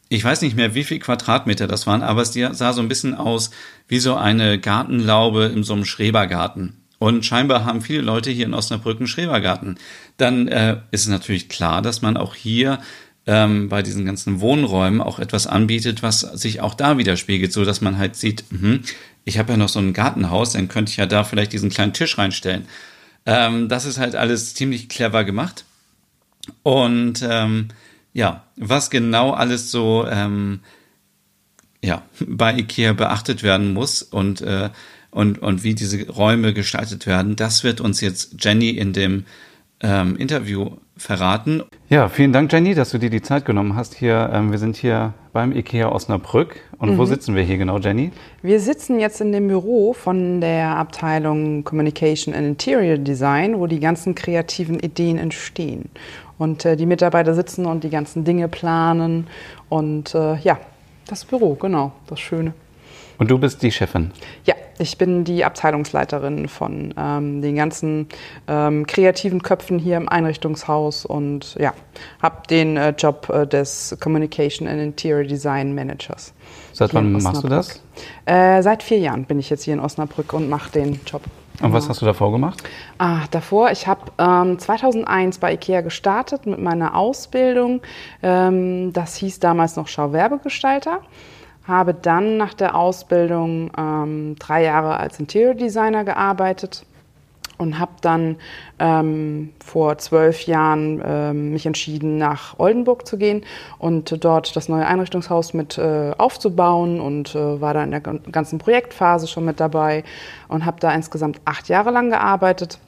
[0.09, 3.15] Ich weiß nicht mehr, wie viel Quadratmeter das waren, aber es sah so ein bisschen
[3.15, 3.51] aus
[3.89, 6.75] wie so eine Gartenlaube in so einem Schrebergarten.
[6.99, 9.79] Und scheinbar haben viele Leute hier in Osnabrück einen Schrebergarten.
[10.17, 12.81] Dann äh, ist es natürlich klar, dass man auch hier
[13.27, 17.83] ähm, bei diesen ganzen Wohnräumen auch etwas anbietet, was sich auch da widerspiegelt, so dass
[17.83, 18.81] man halt sieht, mh,
[19.25, 21.93] ich habe ja noch so ein Gartenhaus, dann könnte ich ja da vielleicht diesen kleinen
[21.93, 22.67] Tisch reinstellen.
[23.27, 25.67] Ähm, das ist halt alles ziemlich clever gemacht.
[26.63, 27.69] Und ähm,
[28.13, 30.61] ja, was genau alles so ähm,
[31.83, 34.71] ja, bei IKEA beachtet werden muss und, äh,
[35.11, 39.25] und, und wie diese Räume gestaltet werden, das wird uns jetzt Jenny in dem
[39.81, 41.63] ähm, Interview verraten.
[41.89, 43.95] Ja, vielen Dank, Jenny, dass du dir die Zeit genommen hast.
[43.95, 46.57] Hier, ähm, wir sind hier beim IKEA Osnabrück.
[46.79, 46.99] Und mhm.
[46.99, 48.11] wo sitzen wir hier genau, Jenny?
[48.43, 53.81] Wir sitzen jetzt in dem Büro von der Abteilung Communication and Interior Design, wo die
[53.81, 55.91] ganzen kreativen Ideen entstehen.
[56.39, 59.27] Und äh, die Mitarbeiter sitzen und die ganzen Dinge planen.
[59.69, 60.59] Und äh, ja,
[61.07, 62.55] das Büro, genau, das Schöne.
[63.19, 64.13] Und du bist die Chefin?
[64.45, 68.07] Ja, ich bin die Abteilungsleiterin von ähm, den ganzen
[68.47, 71.75] ähm, kreativen Köpfen hier im Einrichtungshaus und ja,
[72.23, 76.33] habe den äh, Job äh, des Communication and Interior Design Managers.
[76.73, 77.83] Seit wann machst du das?
[78.25, 81.23] Äh, seit vier Jahren bin ich jetzt hier in Osnabrück und mache den Job.
[81.61, 82.63] Und was hast du davor gemacht?
[82.99, 87.81] Ah, davor, ich habe ähm, 2001 bei IKEA gestartet mit meiner Ausbildung.
[88.23, 91.01] Ähm, das hieß damals noch Schauwerbegestalter
[91.69, 96.87] habe dann nach der Ausbildung ähm, drei Jahre als Interior Designer gearbeitet
[97.59, 98.37] und habe dann
[98.79, 103.43] ähm, vor zwölf Jahren ähm, mich entschieden, nach Oldenburg zu gehen
[103.79, 108.59] und dort das neue Einrichtungshaus mit äh, aufzubauen und äh, war da in der ganzen
[108.59, 110.05] Projektphase schon mit dabei
[110.49, 112.79] und habe da insgesamt acht Jahre lang gearbeitet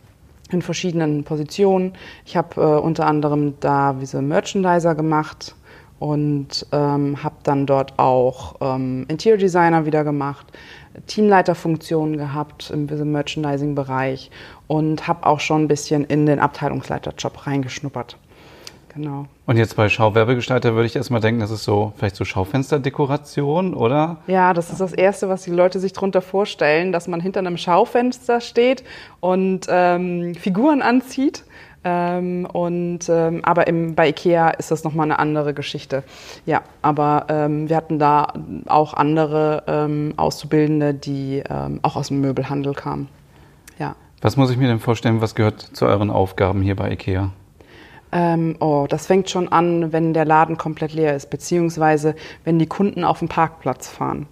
[0.52, 1.92] in verschiedenen Positionen.
[2.24, 5.54] Ich habe äh, unter anderem da diese Merchandiser gemacht,
[6.00, 10.46] und ähm, habe dann dort auch ähm, Interior Designer wieder gemacht,
[11.06, 14.30] Teamleiterfunktionen gehabt im Merchandising-Bereich
[14.66, 18.16] und habe auch schon ein bisschen in den Abteilungsleiterjob reingeschnuppert.
[18.94, 19.26] Genau.
[19.46, 24.16] Und jetzt bei Schauwerbegestalter würde ich erstmal denken, das ist so vielleicht so Schaufensterdekoration, oder?
[24.26, 27.56] Ja, das ist das Erste, was die Leute sich darunter vorstellen, dass man hinter einem
[27.56, 28.82] Schaufenster steht
[29.20, 31.44] und ähm, Figuren anzieht.
[31.82, 36.02] Ähm, und, ähm, aber im, bei Ikea ist das nochmal eine andere Geschichte.
[36.44, 38.34] Ja, aber ähm, wir hatten da
[38.66, 43.08] auch andere ähm, Auszubildende, die ähm, auch aus dem Möbelhandel kamen.
[43.78, 43.96] Ja.
[44.20, 47.32] Was muss ich mir denn vorstellen, was gehört zu euren Aufgaben hier bei Ikea?
[48.12, 52.66] Ähm, oh, das fängt schon an, wenn der Laden komplett leer ist, beziehungsweise wenn die
[52.66, 54.26] Kunden auf dem Parkplatz fahren.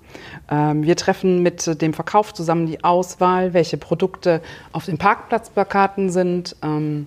[0.51, 6.57] Ähm, wir treffen mit dem Verkauf zusammen die Auswahl, welche Produkte auf den Parkplatzplakaten sind.
[6.63, 7.07] Ähm,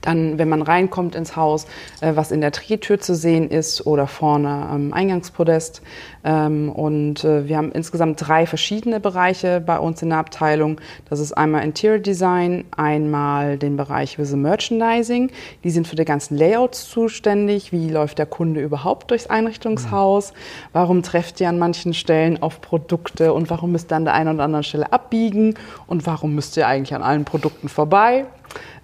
[0.00, 1.66] dann, wenn man reinkommt ins Haus,
[2.00, 5.82] äh, was in der Drehtür zu sehen ist oder vorne am Eingangspodest.
[6.22, 10.80] Ähm, und äh, wir haben insgesamt drei verschiedene Bereiche bei uns in der Abteilung.
[11.08, 15.30] Das ist einmal Interior Design, einmal den Bereich Visual Merchandising.
[15.64, 17.72] Die sind für die ganzen Layouts zuständig.
[17.72, 20.32] Wie läuft der Kunde überhaupt durchs Einrichtungshaus?
[20.72, 24.34] Warum trefft ihr an manchen Stellen auf Produkte und warum müsst ihr an der einen
[24.34, 25.54] oder anderen Stelle abbiegen?
[25.86, 28.26] Und warum müsst ihr eigentlich an allen Produkten vorbei?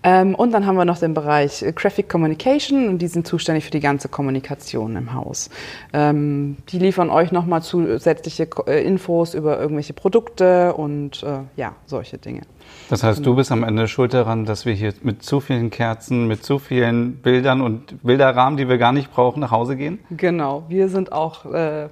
[0.06, 3.72] Ähm, und dann haben wir noch den Bereich Graphic Communication und die sind zuständig für
[3.72, 5.50] die ganze Kommunikation im Haus.
[5.92, 12.18] Ähm, die liefern euch nochmal zusätzliche äh, Infos über irgendwelche Produkte und äh, ja, solche
[12.18, 12.42] Dinge.
[12.88, 13.30] Das heißt, genau.
[13.30, 16.60] du bist am Ende schuld daran, dass wir hier mit zu vielen Kerzen, mit zu
[16.60, 19.98] vielen Bildern und Bilderrahmen, die wir gar nicht brauchen, nach Hause gehen?
[20.10, 21.88] Genau, wir sind auch äh,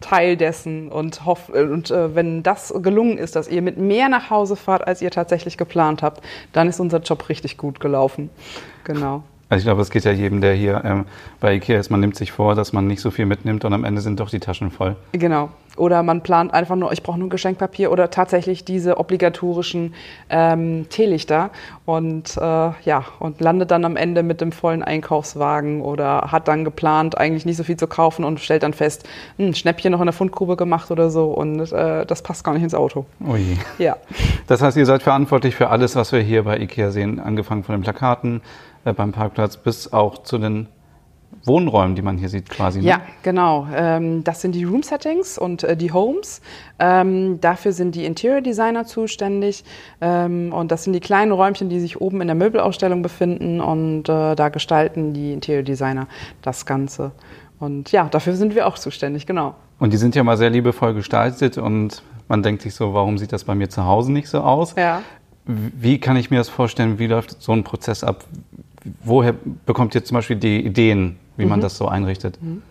[0.00, 4.30] Teil dessen und, hoff, und äh, wenn das gelungen ist, dass ihr mit mehr nach
[4.30, 8.30] Hause fahrt, als ihr tatsächlich geplant habt, dann ist unser Job richtig gut gelaufen.
[8.84, 9.22] Genau.
[9.50, 11.06] Also ich glaube, es geht ja jedem, der hier ähm,
[11.40, 13.84] bei Ikea ist, man nimmt sich vor, dass man nicht so viel mitnimmt und am
[13.84, 14.96] Ende sind doch die Taschen voll.
[15.12, 15.50] Genau.
[15.78, 19.94] Oder man plant einfach nur, ich brauche nur Geschenkpapier oder tatsächlich diese obligatorischen
[20.28, 21.50] ähm, Teelichter
[21.86, 26.64] und äh, ja, und landet dann am Ende mit dem vollen Einkaufswagen oder hat dann
[26.64, 29.08] geplant, eigentlich nicht so viel zu kaufen und stellt dann fest,
[29.38, 32.54] ein hm, Schnäppchen noch in der Fundgrube gemacht oder so und äh, das passt gar
[32.54, 33.06] nicht ins Auto.
[33.24, 33.56] Ui.
[33.78, 33.96] Ja.
[34.48, 37.76] Das heißt, ihr seid verantwortlich für alles, was wir hier bei Ikea sehen, angefangen von
[37.76, 38.40] den Plakaten,
[38.84, 40.68] äh, beim Parkplatz bis auch zu den
[41.44, 42.80] Wohnräumen, die man hier sieht quasi.
[42.80, 42.86] Ne?
[42.86, 43.68] Ja, genau.
[43.74, 46.40] Ähm, das sind die Room Settings und äh, die Homes.
[46.78, 49.64] Ähm, dafür sind die Interior Designer zuständig.
[50.00, 53.60] Ähm, und das sind die kleinen Räumchen, die sich oben in der Möbelausstellung befinden.
[53.60, 56.08] Und äh, da gestalten die Interior Designer
[56.40, 57.12] das Ganze.
[57.58, 59.54] Und ja, dafür sind wir auch zuständig, genau.
[59.78, 63.32] Und die sind ja mal sehr liebevoll gestaltet und man denkt sich so, warum sieht
[63.32, 64.74] das bei mir zu Hause nicht so aus?
[64.76, 65.02] Ja.
[65.46, 66.98] Wie kann ich mir das vorstellen?
[66.98, 68.24] Wie läuft so ein Prozess ab?
[69.02, 69.34] woher
[69.66, 71.50] bekommt ihr zum Beispiel die Ideen, wie mhm.
[71.50, 72.40] man das so einrichtet?
[72.42, 72.62] Mhm.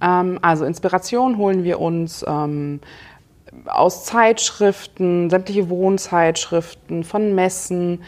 [0.00, 2.80] Ähm, also Inspiration holen wir uns ähm,
[3.66, 8.02] aus Zeitschriften, sämtliche Wohnzeitschriften, von Messen,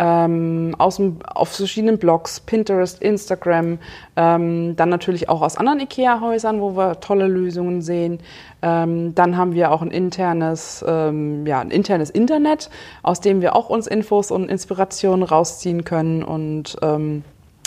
[0.00, 3.78] ähm, aus dem, auf verschiedenen Blogs, Pinterest, Instagram,
[4.16, 8.18] ähm, dann natürlich auch aus anderen IKEA-Häusern, wo wir tolle Lösungen sehen.
[8.62, 12.70] Ähm, dann haben wir auch ein internes, ähm, ja, ein internes Internet,
[13.02, 17.22] aus dem wir auch uns Infos und Inspirationen rausziehen können und ähm,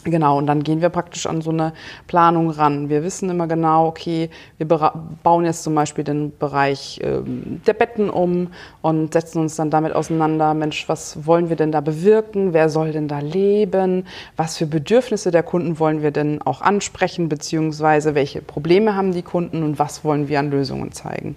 [0.06, 1.72] Genau, und dann gehen wir praktisch an so eine
[2.08, 2.90] Planung ran.
[2.90, 8.10] Wir wissen immer genau, okay, wir bauen jetzt zum Beispiel den Bereich ähm, der Betten
[8.10, 8.50] um
[8.82, 12.52] und setzen uns dann damit auseinander, Mensch, was wollen wir denn da bewirken?
[12.52, 14.06] Wer soll denn da leben?
[14.36, 19.22] Was für Bedürfnisse der Kunden wollen wir denn auch ansprechen, beziehungsweise welche Probleme haben die
[19.22, 21.36] Kunden und was wollen wir an Lösungen zeigen?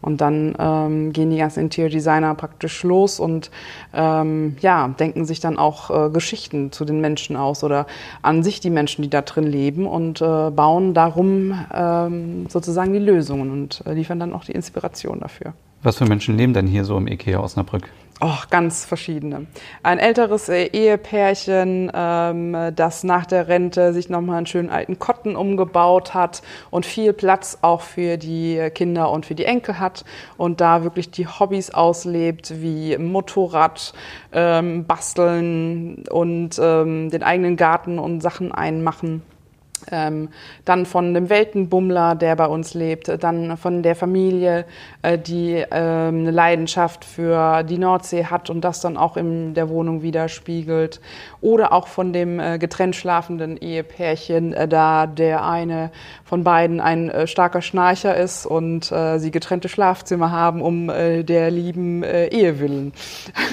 [0.00, 3.50] Und dann ähm, gehen die ganzen Interior Designer praktisch los und
[3.92, 7.86] ähm, ja, denken sich dann auch äh, Geschichten zu den Menschen aus oder
[8.22, 12.98] an sich die Menschen, die da drin leben und äh, bauen darum ähm, sozusagen die
[13.00, 15.52] Lösungen und äh, liefern dann auch die Inspiration dafür.
[15.82, 17.88] Was für Menschen leben denn hier so im IKEA Osnabrück?
[18.20, 19.46] Oh, ganz verschiedene.
[19.84, 25.36] Ein älteres äh, Ehepärchen, ähm, das nach der Rente sich nochmal einen schönen alten Kotten
[25.36, 30.04] umgebaut hat und viel Platz auch für die Kinder und für die Enkel hat
[30.36, 33.92] und da wirklich die Hobbys auslebt, wie Motorrad,
[34.32, 39.22] ähm, Basteln und ähm, den eigenen Garten und Sachen einmachen.
[39.90, 40.28] Ähm,
[40.64, 44.64] dann von dem Weltenbummler, der bei uns lebt, dann von der Familie,
[45.02, 49.68] äh, die äh, eine Leidenschaft für die Nordsee hat und das dann auch in der
[49.68, 51.00] Wohnung widerspiegelt.
[51.40, 55.90] Oder auch von dem äh, getrennt schlafenden Ehepärchen, äh, da der eine
[56.24, 61.50] von beiden ein äh, starker Schnarcher ist und äh, sie getrennte Schlafzimmer haben, um der
[61.50, 62.92] lieben Ehe willen.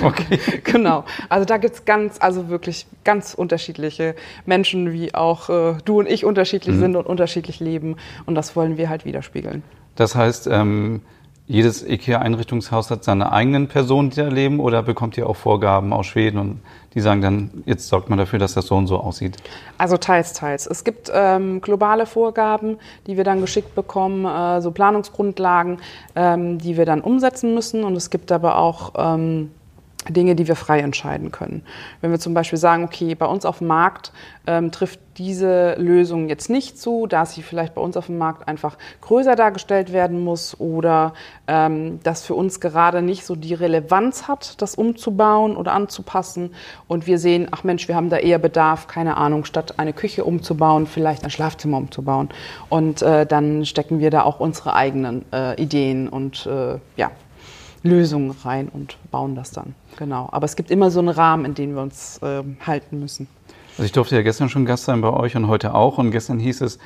[0.04, 0.40] Okay.
[0.64, 1.04] genau.
[1.30, 5.48] Also da gibt's ganz, also wirklich ganz unterschiedliche Menschen, wie auch
[5.84, 6.80] du und ich unterschiedlich mhm.
[6.80, 7.98] sind und unterschiedlich leben.
[8.26, 9.64] Und das wollen wir halt widerspiegeln.
[9.96, 11.02] Das heißt, ähm,
[11.48, 16.08] jedes IKEA-Einrichtungshaus hat seine eigenen Personen, die da leben, oder bekommt ihr auch Vorgaben aus
[16.08, 16.62] Schweden und
[16.96, 19.38] die sagen dann, jetzt sorgt man dafür, dass das so und so aussieht?
[19.78, 20.66] Also teils, teils.
[20.66, 25.78] Es gibt ähm, globale Vorgaben, die wir dann geschickt bekommen, äh, so Planungsgrundlagen,
[26.16, 27.84] ähm, die wir dann umsetzen müssen.
[27.84, 29.52] Und es gibt aber auch ähm,
[30.10, 31.64] Dinge, die wir frei entscheiden können.
[32.02, 34.12] Wenn wir zum Beispiel sagen, okay, bei uns auf dem Markt
[34.48, 38.48] ähm, trifft diese Lösung jetzt nicht zu, da sie vielleicht bei uns auf dem Markt
[38.48, 41.14] einfach größer dargestellt werden muss oder
[41.48, 46.52] ähm, das für uns gerade nicht so die Relevanz hat, das umzubauen oder anzupassen.
[46.88, 50.26] Und wir sehen, ach Mensch, wir haben da eher Bedarf, keine Ahnung, statt eine Küche
[50.26, 52.30] umzubauen, vielleicht ein Schlafzimmer umzubauen.
[52.70, 57.12] Und äh, dann stecken wir da auch unsere eigenen äh, Ideen und äh, ja,
[57.86, 59.76] Lösungen rein und bauen das dann.
[59.98, 60.28] Genau.
[60.32, 63.28] Aber es gibt immer so einen Rahmen, in dem wir uns äh, halten müssen.
[63.78, 65.98] Also ich durfte ja gestern schon Gast sein bei euch und heute auch.
[65.98, 66.80] Und gestern hieß es,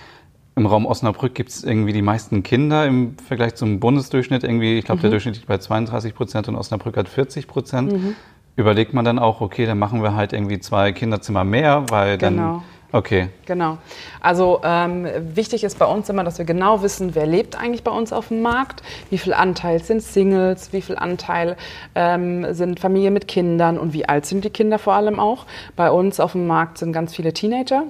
[0.55, 4.43] im Raum Osnabrück gibt es irgendwie die meisten Kinder im Vergleich zum Bundesdurchschnitt.
[4.43, 5.03] Irgendwie, ich glaube, mhm.
[5.03, 7.93] der Durchschnitt liegt bei 32 Prozent und Osnabrück hat 40 Prozent.
[7.93, 8.15] Mhm.
[8.55, 12.35] Überlegt man dann auch, okay, dann machen wir halt irgendwie zwei Kinderzimmer mehr, weil dann
[12.35, 12.63] genau.
[12.91, 13.29] Okay.
[13.45, 13.77] Genau.
[14.19, 17.91] Also ähm, wichtig ist bei uns immer, dass wir genau wissen, wer lebt eigentlich bei
[17.91, 21.55] uns auf dem Markt, wie viel Anteil sind Singles, wie viel Anteil
[21.93, 25.45] ähm, sind Familien mit Kindern und wie alt sind die Kinder vor allem auch.
[25.75, 27.83] Bei uns auf dem Markt sind ganz viele Teenager.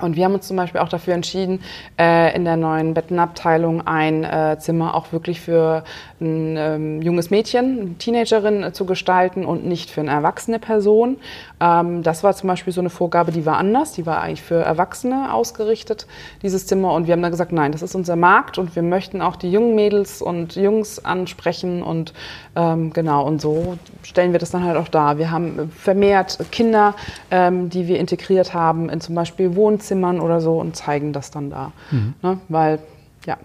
[0.00, 1.60] Und wir haben uns zum Beispiel auch dafür entschieden,
[1.98, 5.84] äh, in der neuen Bettenabteilung ein äh, Zimmer auch wirklich für
[6.20, 11.18] ein ähm, junges Mädchen, eine Teenagerin äh, zu gestalten und nicht für eine erwachsene Person.
[11.60, 14.62] Ähm, das war zum Beispiel so eine Vorgabe, die war anders, die war eigentlich für
[14.62, 16.06] Erwachsene ausgerichtet,
[16.42, 16.94] dieses Zimmer.
[16.94, 19.50] Und wir haben dann gesagt, nein, das ist unser Markt und wir möchten auch die
[19.50, 22.14] jungen Mädels und Jungs ansprechen und
[22.56, 25.18] ähm, genau, und so stellen wir das dann halt auch dar.
[25.18, 26.94] Wir haben vermehrt Kinder,
[27.30, 31.50] ähm, die wir integriert haben in zum Beispiel Wohnzimmern oder so und zeigen das dann
[31.50, 31.72] da.
[31.90, 32.14] Mhm.
[32.22, 32.38] Ne?
[32.48, 32.78] Weil,
[33.26, 33.36] ja,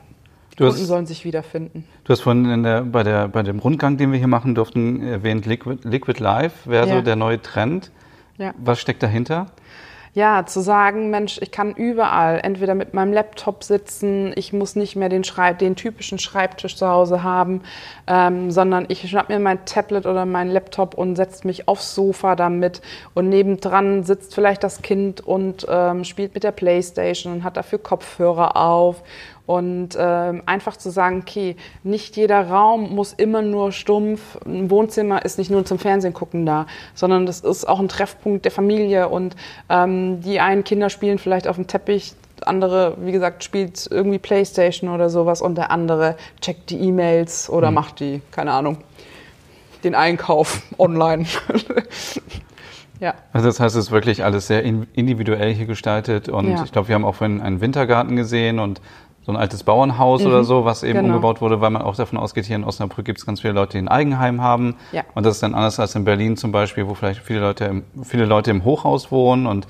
[0.53, 1.83] die Kunden sollen sich wiederfinden.
[2.05, 5.45] Du hast vorhin der, bei, der, bei dem Rundgang, den wir hier machen durften, erwähnt,
[5.45, 6.95] Liquid, Liquid Life wäre ja.
[6.95, 7.91] so der neue Trend.
[8.37, 8.53] Ja.
[8.57, 9.47] Was steckt dahinter?
[10.15, 14.95] ja, zu sagen, Mensch, ich kann überall entweder mit meinem Laptop sitzen, ich muss nicht
[14.95, 17.61] mehr den, Schreib den typischen Schreibtisch zu Hause haben,
[18.07, 22.37] ähm, sondern ich schnapp mir mein Tablet oder meinen Laptop und setze mich aufs Sofa
[22.37, 22.81] damit
[23.13, 27.79] und nebendran sitzt vielleicht das Kind und ähm, spielt mit der Playstation und hat dafür
[27.79, 29.03] Kopfhörer auf
[29.45, 35.23] und ähm, einfach zu sagen, okay, nicht jeder Raum muss immer nur stumpf, ein Wohnzimmer
[35.23, 39.09] ist nicht nur zum Fernsehen gucken da, sondern das ist auch ein Treffpunkt der Familie
[39.09, 39.35] und
[39.69, 44.89] ähm, die einen Kinder spielen vielleicht auf dem Teppich, andere, wie gesagt, spielt irgendwie Playstation
[44.89, 47.75] oder sowas und der andere checkt die E-Mails oder mhm.
[47.75, 48.77] macht die, keine Ahnung,
[49.83, 51.25] den Einkauf online.
[52.99, 53.13] Ja.
[53.33, 56.63] Also das heißt, es ist wirklich alles sehr individuell hier gestaltet und ja.
[56.63, 58.79] ich glaube, wir haben auch vorhin einen Wintergarten gesehen und
[59.25, 60.27] so ein altes Bauernhaus mhm.
[60.27, 61.15] oder so, was eben genau.
[61.15, 63.73] umgebaut wurde, weil man auch davon ausgeht, hier in Osnabrück gibt es ganz viele Leute,
[63.73, 64.75] die ein Eigenheim haben.
[64.91, 65.03] Ja.
[65.15, 67.83] Und das ist dann anders als in Berlin zum Beispiel, wo vielleicht viele Leute im,
[68.03, 69.65] viele Leute im Hochhaus wohnen und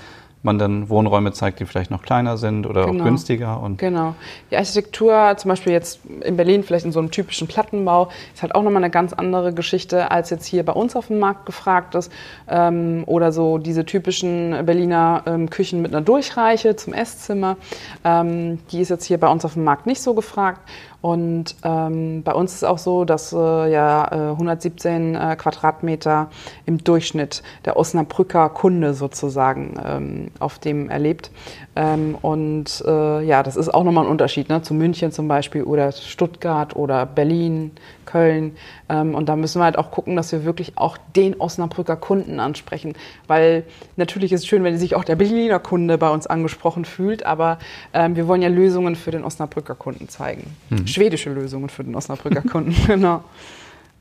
[0.46, 3.04] man dann Wohnräume zeigt, die vielleicht noch kleiner sind oder genau.
[3.04, 3.60] auch günstiger.
[3.60, 4.16] Und genau.
[4.52, 8.56] Die Architektur, zum Beispiel jetzt in Berlin, vielleicht in so einem typischen Plattenbau, ist halt
[8.56, 11.96] auch nochmal eine ganz andere Geschichte, als jetzt hier bei uns auf dem Markt gefragt
[11.96, 12.12] ist.
[12.48, 17.58] Ähm, oder so diese typischen Berliner ähm, Küchen mit einer Durchreiche zum Esszimmer.
[18.04, 20.62] Ähm, die ist jetzt hier bei uns auf dem Markt nicht so gefragt.
[21.06, 26.32] Und ähm, bei uns ist auch so, dass äh, ja äh, 117 äh, Quadratmeter
[26.66, 31.30] im Durchschnitt der Osnabrücker Kunde sozusagen ähm, auf dem erlebt.
[31.76, 35.62] Ähm, und äh, ja, das ist auch nochmal ein Unterschied ne, zu München zum Beispiel
[35.62, 37.70] oder Stuttgart oder Berlin,
[38.06, 38.56] Köln.
[38.88, 42.40] Ähm, und da müssen wir halt auch gucken, dass wir wirklich auch den Osnabrücker Kunden
[42.40, 42.94] ansprechen.
[43.28, 43.64] Weil
[43.98, 47.60] natürlich ist es schön, wenn sich auch der Berliner Kunde bei uns angesprochen fühlt, aber
[47.94, 50.56] ähm, wir wollen ja Lösungen für den Osnabrücker Kunden zeigen.
[50.70, 50.88] Mhm.
[50.96, 53.24] Schwedische Lösungen für den Osnabrücker Kunden, genau.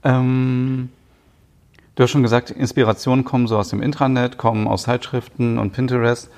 [0.02, 0.90] Ähm
[1.96, 6.28] Du hast schon gesagt, Inspirationen kommen so aus dem Intranet, kommen aus Zeitschriften und Pinterest.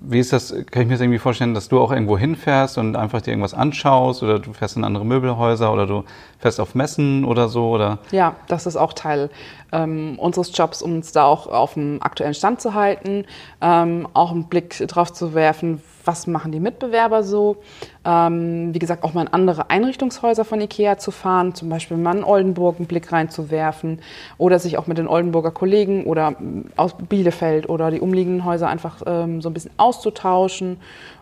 [0.00, 0.54] Wie ist das?
[0.70, 3.54] Kann ich mir das irgendwie vorstellen, dass du auch irgendwo hinfährst und einfach dir irgendwas
[3.54, 6.04] anschaust oder du fährst in andere Möbelhäuser oder du
[6.40, 7.70] fährst auf Messen oder so?
[7.70, 8.00] Oder?
[8.10, 9.30] Ja, das ist auch Teil
[9.72, 13.24] ähm, unseres Jobs, um uns da auch auf dem aktuellen Stand zu halten,
[13.62, 17.56] ähm, auch einen Blick drauf zu werfen, was machen die Mitbewerber so.
[18.04, 22.16] Ähm, wie gesagt, auch mal in andere Einrichtungshäuser von IKEA zu fahren, zum Beispiel mal
[22.16, 24.00] in Oldenburg einen Blick reinzuwerfen
[24.38, 28.68] oder sich auch mit den Oldenburger Kollegen oder ähm, aus Bielefeld oder die umliegenden Häuser
[28.68, 30.78] einfach ähm, so ein bisschen auszutauschen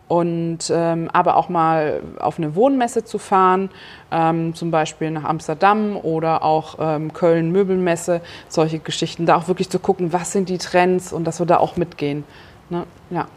[0.07, 3.69] und ähm, aber auch mal auf eine Wohnmesse zu fahren,
[4.11, 9.69] ähm, zum Beispiel nach Amsterdam oder auch ähm, Köln Möbelmesse, solche Geschichten, da auch wirklich
[9.69, 12.25] zu gucken, was sind die Trends und dass wir da auch mitgehen.
[12.69, 12.83] Ne?
[13.09, 13.27] Ja.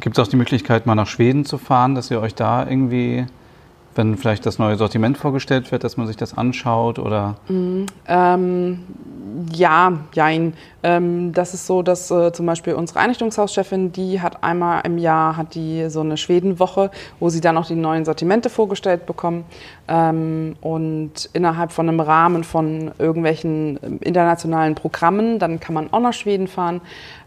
[0.00, 3.26] Gibt es auch die Möglichkeit, mal nach Schweden zu fahren, dass ihr euch da irgendwie
[3.96, 7.36] wenn vielleicht das neue Sortiment vorgestellt wird, dass man sich das anschaut oder?
[7.48, 8.80] Mhm, ähm,
[9.52, 10.54] ja, jein.
[10.82, 15.36] Ähm, das ist so, dass äh, zum Beispiel unsere Einrichtungshauschefin, die hat einmal im Jahr
[15.36, 16.90] hat die so eine Schwedenwoche,
[17.20, 19.44] wo sie dann auch die neuen Sortimente vorgestellt bekommen.
[19.88, 26.00] Ähm, und innerhalb von einem Rahmen von irgendwelchen ähm, internationalen Programmen, dann kann man auch
[26.00, 26.80] nach Schweden fahren.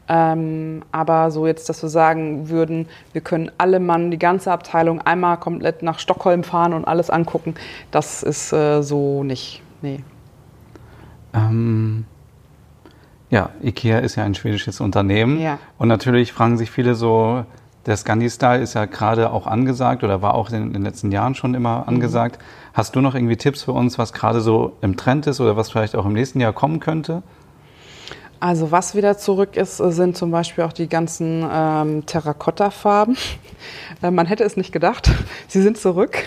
[0.10, 5.02] Ähm, aber so jetzt, dass wir sagen würden, wir können alle Mann, die ganze Abteilung
[5.02, 7.56] einmal komplett nach Stockholm fahren und alles angucken,
[7.92, 9.62] das ist äh, so nicht.
[9.82, 10.00] Nee.
[11.34, 12.06] Ähm,
[13.30, 15.40] ja, IKEA ist ja ein schwedisches Unternehmen.
[15.40, 15.60] Ja.
[15.78, 17.44] Und natürlich fragen sich viele so,
[17.86, 21.54] der Scandi-Style ist ja gerade auch angesagt oder war auch in den letzten Jahren schon
[21.54, 21.90] immer mhm.
[21.90, 22.38] angesagt.
[22.38, 22.44] Mhm.
[22.74, 25.72] Hast du noch irgendwie Tipps für uns, was gerade so im Trend ist oder was
[25.72, 27.24] vielleicht auch im nächsten Jahr kommen könnte?
[28.40, 33.18] Also was wieder zurück ist, sind zum Beispiel auch die ganzen ähm, Terrakotta-Farben.
[34.04, 35.10] Äh, man hätte es nicht gedacht,
[35.48, 36.18] sie sind zurück.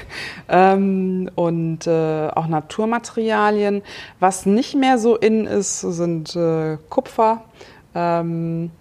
[0.49, 3.83] Ähm, und äh, auch Naturmaterialien.
[4.19, 7.45] Was nicht mehr so in ist, sind äh, Kupfer.
[7.95, 8.73] Ähm,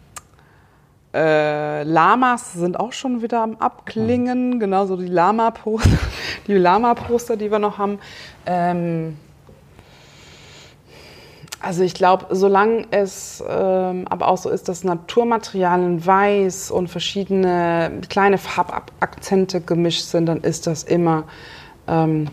[1.14, 4.60] äh, Lamas sind auch schon wieder am Abklingen, mhm.
[4.60, 5.98] genauso die Lama-Poster,
[6.48, 8.00] die Lama-Poster, die wir noch haben.
[8.46, 9.18] Ähm,
[11.62, 17.92] also ich glaube, solange es ähm, aber auch so ist, dass Naturmaterialien weiß und verschiedene
[18.10, 21.26] kleine Farbakzente gemischt sind, dann ist das immer
[21.88, 22.28] ähm,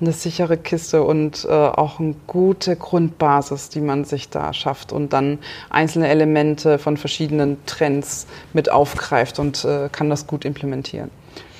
[0.00, 5.12] eine sichere Kiste und äh, auch eine gute Grundbasis, die man sich da schafft und
[5.12, 5.38] dann
[5.70, 11.10] einzelne Elemente von verschiedenen Trends mit aufgreift und äh, kann das gut implementieren.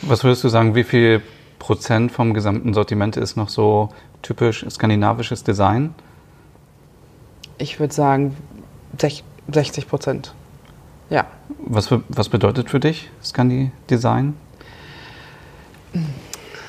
[0.02, 1.22] Was würdest du sagen, wie viel
[1.58, 3.90] Prozent vom gesamten Sortiment ist noch so
[4.22, 5.94] typisch skandinavisches Design?
[7.58, 8.36] Ich würde sagen
[9.52, 10.34] 60 Prozent.
[11.10, 11.26] Ja.
[11.58, 14.34] Was, was bedeutet für dich Scandi-Design?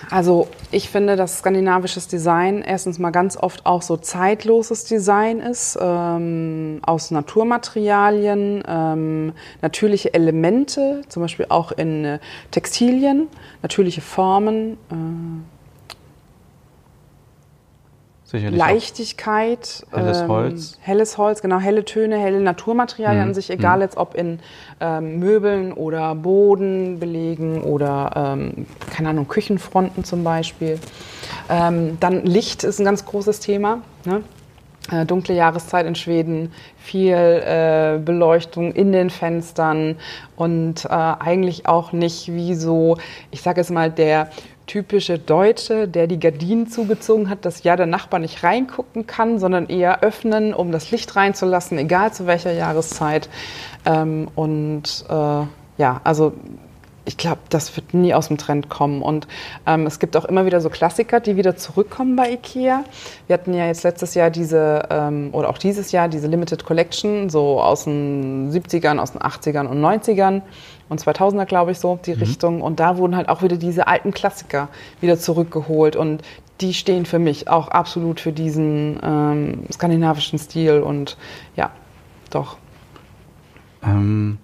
[0.10, 5.78] Also ich finde, dass skandinavisches Design erstens mal ganz oft auch so zeitloses Design ist,
[5.80, 12.20] ähm, aus Naturmaterialien, ähm, natürliche Elemente, zum Beispiel auch in äh,
[12.50, 13.28] Textilien,
[13.62, 14.78] natürliche Formen.
[14.90, 15.59] Äh,
[18.30, 20.78] Sicherlich Leichtigkeit, helles ähm, Holz.
[20.82, 23.30] helles Holz, genau, helle Töne, helle Naturmaterialien mhm.
[23.30, 23.82] an sich, egal mhm.
[23.82, 24.40] jetzt ob in
[24.80, 30.78] ähm, Möbeln oder Bodenbelegen oder, ähm, keine Ahnung, Küchenfronten zum Beispiel.
[31.50, 33.82] Ähm, dann Licht ist ein ganz großes Thema.
[34.06, 34.22] Ne?
[34.92, 39.96] Äh, dunkle Jahreszeit in Schweden, viel äh, Beleuchtung in den Fenstern
[40.36, 42.98] und äh, eigentlich auch nicht wie so,
[43.32, 44.30] ich sage es mal, der
[44.70, 49.68] typische Deutsche, der die Gardinen zugezogen hat, dass ja der Nachbar nicht reingucken kann, sondern
[49.68, 53.30] eher öffnen, um das Licht reinzulassen, egal zu welcher Jahreszeit.
[53.86, 55.44] Ähm, und äh,
[55.78, 56.34] ja, also
[57.06, 59.02] ich glaube, das wird nie aus dem Trend kommen.
[59.02, 59.28] Und
[59.66, 62.84] ähm, es gibt auch immer wieder so Klassiker, die wieder zurückkommen bei IKEA.
[63.26, 67.32] Wir hatten ja jetzt letztes Jahr diese, ähm, oder auch dieses Jahr, diese Limited Collection,
[67.32, 70.44] so aus den 70ern, aus den 80ern und 90ern
[70.90, 72.20] und 2000er, glaube ich, so die mhm.
[72.20, 72.62] Richtung.
[72.62, 74.70] Und da wurden halt auch wieder diese alten Klassiker
[75.02, 75.96] wieder zurückgeholt.
[75.96, 76.24] Und
[76.62, 80.82] die stehen für mich auch absolut für diesen ähm, skandinavischen Stil.
[80.82, 81.18] Und
[81.56, 81.72] ja,
[82.32, 82.58] doch.
[83.84, 84.40] Ähm,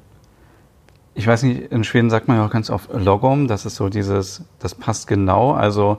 [1.16, 3.48] ich weiß nicht, in Schweden sagt man ja auch ganz oft Logom.
[3.48, 5.54] Das ist so dieses, das passt genau.
[5.54, 5.98] Also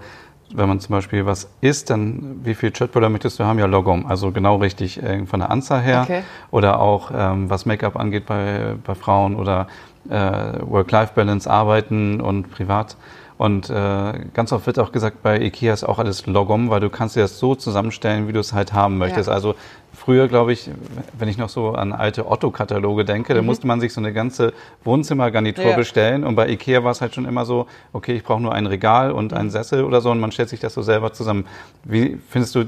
[0.54, 3.58] wenn man zum Beispiel was isst, dann wie viel Chatbutter möchtest du haben?
[3.58, 6.02] Ja, Logom, also genau richtig äh, von der Anzahl her.
[6.02, 6.22] Okay.
[6.50, 9.66] Oder auch ähm, was Make-up angeht bei, bei Frauen oder
[10.10, 12.96] Work-Life-Balance arbeiten und privat.
[13.38, 16.88] Und äh, ganz oft wird auch gesagt, bei IKEA ist auch alles Logom, weil du
[16.88, 19.28] kannst dir das so zusammenstellen, wie du es halt haben möchtest.
[19.28, 19.34] Ja.
[19.34, 19.54] Also
[19.92, 20.70] früher, glaube ich,
[21.18, 23.36] wenn ich noch so an alte Otto-Kataloge denke, mhm.
[23.36, 24.54] da musste man sich so eine ganze
[24.84, 25.76] Wohnzimmergarnitur ja.
[25.76, 26.24] bestellen.
[26.24, 29.12] Und bei IKEA war es halt schon immer so, okay, ich brauche nur ein Regal
[29.12, 31.46] und einen Sessel oder so und man stellt sich das so selber zusammen.
[31.84, 32.64] Wie findest du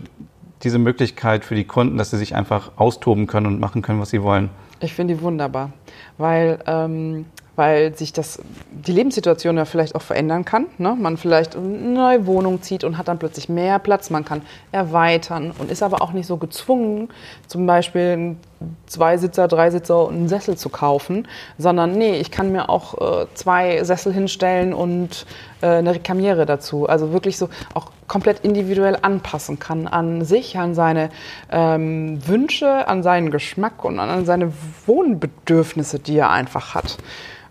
[0.63, 4.11] diese Möglichkeit für die Kunden, dass sie sich einfach austoben können und machen können, was
[4.11, 4.51] sie wollen?
[4.81, 5.73] Ich finde die wunderbar,
[6.19, 8.41] weil, ähm, weil sich das,
[8.71, 10.67] die Lebenssituation ja vielleicht auch verändern kann.
[10.79, 10.97] Ne?
[10.99, 14.11] Man vielleicht eine neue Wohnung zieht und hat dann plötzlich mehr Platz.
[14.11, 17.09] Man kann erweitern und ist aber auch nicht so gezwungen,
[17.49, 18.41] zum Beispiel einen
[18.87, 21.29] Zweisitzer, Dreisitzer und einen Sessel zu kaufen,
[21.59, 25.27] sondern nee, ich kann mir auch äh, zwei Sessel hinstellen und
[25.61, 26.89] äh, eine Rekamiere dazu.
[26.89, 31.11] Also wirklich so auch komplett individuell anpassen kann an sich, an seine
[31.51, 34.53] ähm, Wünsche, an seinen Geschmack und an seine
[34.87, 36.97] Wohnbedürfnisse, die er einfach hat.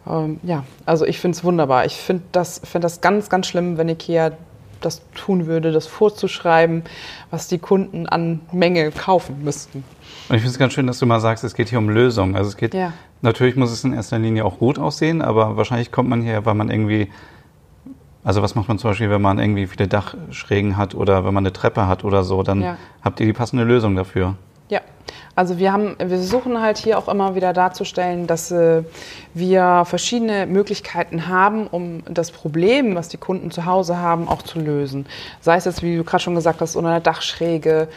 [0.09, 1.85] Ähm, ja, also ich finde es wunderbar.
[1.85, 4.31] Ich finde das, find das ganz, ganz schlimm, wenn Ikea
[4.81, 6.83] das tun würde, das vorzuschreiben,
[7.31, 9.83] was die Kunden an Menge kaufen müssten.
[10.29, 12.35] Und ich finde es ganz schön, dass du mal sagst, es geht hier um Lösungen.
[12.35, 12.91] Also es geht, ja.
[13.21, 16.55] natürlich muss es in erster Linie auch gut aussehen, aber wahrscheinlich kommt man hier, weil
[16.55, 17.09] man irgendwie
[18.27, 21.45] Also was macht man zum Beispiel, wenn man irgendwie viele Dachschrägen hat oder wenn man
[21.45, 22.77] eine Treppe hat oder so, dann ja.
[23.01, 24.35] habt ihr die passende Lösung dafür.
[24.69, 24.81] Ja,
[25.33, 28.83] also wir haben, wir versuchen halt hier auch immer wieder darzustellen, dass äh,
[29.33, 34.59] wir verschiedene Möglichkeiten haben, um das Problem, was die Kunden zu Hause haben, auch zu
[34.59, 35.05] lösen.
[35.39, 37.87] Sei es jetzt, wie du gerade schon gesagt hast, unter einer Dachschräge,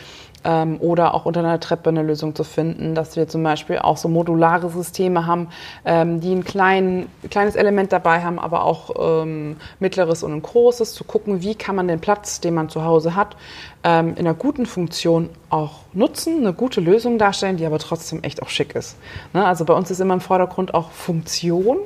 [0.45, 3.97] ähm, oder auch unter einer Treppe eine Lösung zu finden, dass wir zum Beispiel auch
[3.97, 5.49] so modulare Systeme haben,
[5.85, 10.95] ähm, die ein klein, kleines Element dabei haben, aber auch ähm, mittleres und ein großes,
[10.95, 13.37] zu gucken, wie kann man den Platz, den man zu Hause hat,
[13.85, 18.43] ähm, in einer guten Funktion auch nutzen, eine gute Lösung darstellen, die aber trotzdem echt
[18.43, 18.97] auch schick ist.
[19.33, 19.45] Ne?
[19.45, 21.79] Also bei uns ist immer im Vordergrund auch Funktion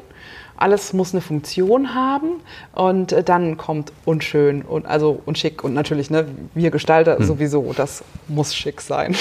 [0.57, 2.41] alles muss eine Funktion haben
[2.75, 7.25] und äh, dann kommt unschön und also unschick und natürlich ne, wir Gestalter hm.
[7.25, 9.15] sowieso, das muss schick sein.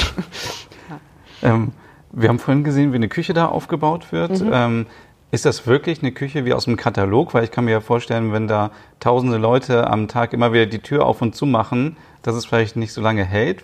[1.42, 1.50] ja.
[1.50, 1.72] ähm,
[2.12, 4.40] wir haben vorhin gesehen, wie eine Küche da aufgebaut wird.
[4.40, 4.52] Mhm.
[4.54, 4.86] Ähm,
[5.32, 7.34] ist das wirklich eine Küche wie aus dem Katalog?
[7.34, 8.70] Weil ich kann mir ja vorstellen, wenn da
[9.00, 12.76] tausende Leute am Tag immer wieder die Tür auf und zu machen, dass es vielleicht
[12.76, 13.64] nicht so lange hält.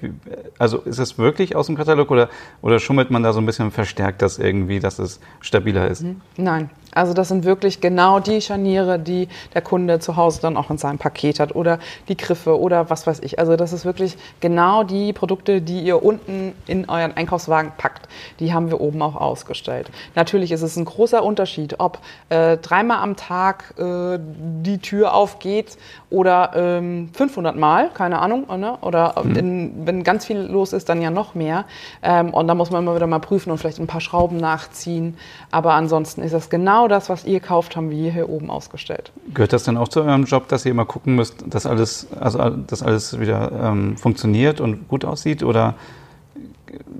[0.59, 2.29] Also ist es wirklich aus dem Katalog oder,
[2.61, 6.03] oder schummelt man da so ein bisschen verstärkt das irgendwie, dass es stabiler ist?
[6.03, 6.21] Mhm.
[6.37, 10.69] Nein, also das sind wirklich genau die Scharniere, die der Kunde zu Hause dann auch
[10.69, 13.39] in seinem Paket hat oder die Griffe oder was weiß ich.
[13.39, 18.07] Also das ist wirklich genau die Produkte, die ihr unten in euren Einkaufswagen packt.
[18.39, 19.91] Die haben wir oben auch ausgestellt.
[20.15, 21.99] Natürlich ist es ein großer Unterschied, ob
[22.29, 25.77] äh, dreimal am Tag äh, die Tür aufgeht
[26.09, 28.77] oder ähm, 500 Mal, keine Ahnung, ne?
[28.81, 29.35] oder mhm.
[29.35, 31.65] in, wenn ganz viel los ist, dann ja noch mehr.
[32.01, 35.17] Ähm, und da muss man immer wieder mal prüfen und vielleicht ein paar Schrauben nachziehen.
[35.51, 39.11] Aber ansonsten ist das genau das, was ihr kauft, haben wir hier oben ausgestellt.
[39.33, 42.49] Gehört das dann auch zu eurem Job, dass ihr immer gucken müsst, dass alles, also,
[42.49, 45.43] dass alles wieder ähm, funktioniert und gut aussieht?
[45.43, 45.75] Oder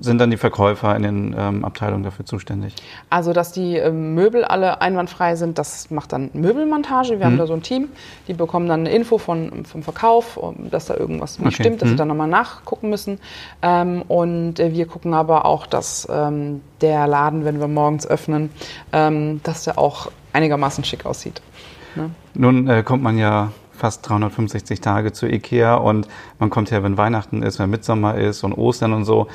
[0.00, 2.74] sind dann die Verkäufer in den ähm, Abteilungen dafür zuständig?
[3.10, 7.10] Also, dass die ähm, Möbel alle einwandfrei sind, das macht dann Möbelmontage.
[7.10, 7.24] Wir mhm.
[7.24, 7.88] haben da so ein Team,
[8.28, 10.38] die bekommen dann eine Info von, vom Verkauf,
[10.70, 11.62] dass da irgendwas nicht okay.
[11.62, 11.92] stimmt, dass mhm.
[11.92, 13.18] sie dann nochmal nachgucken müssen.
[13.62, 18.50] Ähm, und äh, wir gucken aber auch, dass ähm, der Laden, wenn wir morgens öffnen,
[18.92, 21.42] ähm, dass der auch einigermaßen schick aussieht.
[21.94, 22.10] Ne?
[22.34, 26.06] Nun äh, kommt man ja fast 365 Tage zu Ikea und
[26.38, 29.26] man kommt her, wenn Weihnachten ist, wenn Mitsommer ist und Ostern und so.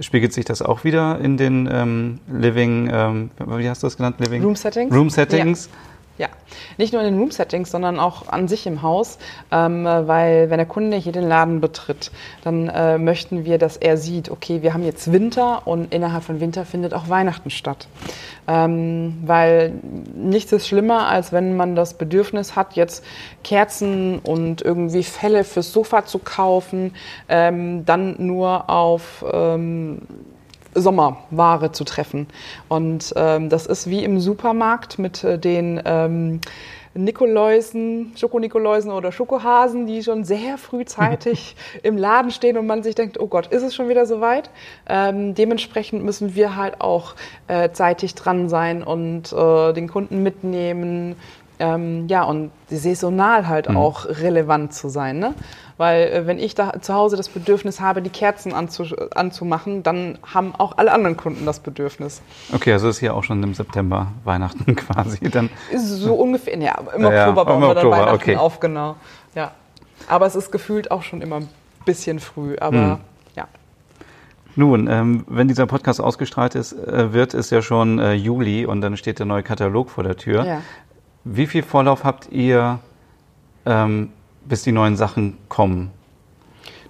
[0.00, 4.16] Spiegelt sich das auch wieder in den ähm, Living, ähm, wie hast du das genannt?
[4.18, 4.42] Living?
[4.42, 4.94] Room Settings.
[4.94, 5.66] Room Settings.
[5.66, 5.72] Ja.
[6.16, 6.28] Ja,
[6.78, 9.18] nicht nur in den Room-Settings, sondern auch an sich im Haus,
[9.50, 12.12] ähm, weil wenn der Kunde hier den Laden betritt,
[12.44, 16.38] dann äh, möchten wir, dass er sieht, okay, wir haben jetzt Winter und innerhalb von
[16.38, 17.88] Winter findet auch Weihnachten statt.
[18.46, 19.72] Ähm, weil
[20.14, 23.04] nichts ist schlimmer, als wenn man das Bedürfnis hat, jetzt
[23.42, 26.94] Kerzen und irgendwie Felle fürs Sofa zu kaufen,
[27.28, 30.02] ähm, dann nur auf ähm,
[30.74, 32.26] Sommerware zu treffen.
[32.68, 36.40] Und ähm, das ist wie im Supermarkt mit äh, den ähm,
[36.94, 43.18] Nikoläusen, Schokonikoläusen oder Schokohasen, die schon sehr frühzeitig im Laden stehen und man sich denkt,
[43.18, 44.50] oh Gott, ist es schon wieder soweit?
[44.88, 47.14] Ähm, dementsprechend müssen wir halt auch
[47.48, 51.16] äh, zeitig dran sein und äh, den Kunden mitnehmen.
[51.58, 53.76] Ähm, ja, und saisonal halt mhm.
[53.76, 55.18] auch relevant zu sein.
[55.18, 55.34] Ne?
[55.76, 58.84] Weil äh, wenn ich da zu Hause das Bedürfnis habe, die Kerzen anzu,
[59.14, 62.22] anzumachen, dann haben auch alle anderen Kunden das Bedürfnis.
[62.52, 65.50] Okay, also ist hier auch schon im September Weihnachten quasi dann.
[65.76, 68.36] So ungefähr, ja, im Oktober ja, bauen wir dann Weihnachten okay.
[68.36, 68.96] auf, genau.
[69.34, 69.52] Ja.
[70.08, 71.48] Aber es ist gefühlt auch schon immer ein
[71.84, 72.98] bisschen früh, aber mhm.
[73.36, 73.46] ja.
[74.56, 78.80] Nun, ähm, wenn dieser Podcast ausgestrahlt ist, äh, wird es ja schon äh, Juli und
[78.80, 80.44] dann steht der neue Katalog vor der Tür.
[80.44, 80.60] Ja.
[81.24, 82.80] Wie viel Vorlauf habt ihr
[83.66, 84.10] ähm,
[84.44, 85.90] bis die neuen Sachen kommen.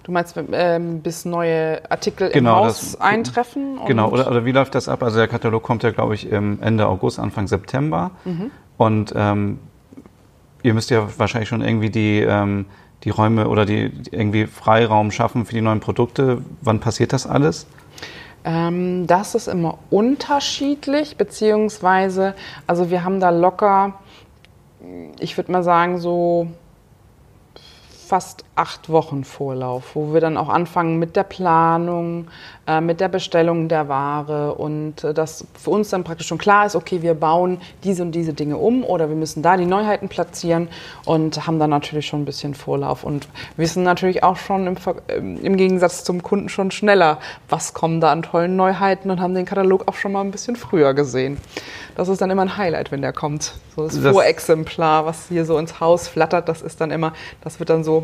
[0.03, 3.79] Du meinst, ähm, bis neue Artikel genau, im Haus das, eintreffen?
[3.87, 5.01] Genau, oder, oder wie läuft das ab?
[5.01, 8.11] Also der Katalog kommt ja, glaube ich, Ende August, Anfang September.
[8.23, 8.51] Mhm.
[8.77, 9.59] Und ähm,
[10.61, 12.65] ihr müsst ja wahrscheinlich schon irgendwie die, ähm,
[13.03, 16.39] die Räume oder die, die, irgendwie Freiraum schaffen für die neuen Produkte.
[16.61, 17.65] Wann passiert das alles?
[18.43, 22.35] Ähm, das ist immer unterschiedlich, beziehungsweise,
[22.67, 23.95] also wir haben da locker,
[25.19, 26.47] ich würde mal sagen, so
[28.07, 32.27] fast acht Wochen Vorlauf, wo wir dann auch anfangen mit der Planung,
[32.67, 36.65] äh, mit der Bestellung der Ware und äh, dass für uns dann praktisch schon klar
[36.65, 40.07] ist, okay, wir bauen diese und diese Dinge um oder wir müssen da die Neuheiten
[40.07, 40.67] platzieren
[41.05, 43.27] und haben dann natürlich schon ein bisschen Vorlauf und
[43.57, 44.75] wissen natürlich auch schon im,
[45.09, 49.35] ähm, im Gegensatz zum Kunden schon schneller, was kommen da an tollen Neuheiten und haben
[49.35, 51.37] den Katalog auch schon mal ein bisschen früher gesehen.
[51.95, 53.53] Das ist dann immer ein Highlight, wenn der kommt.
[53.75, 57.59] So das, das Vorexemplar, was hier so ins Haus flattert, das ist dann immer, das
[57.59, 57.94] wird dann so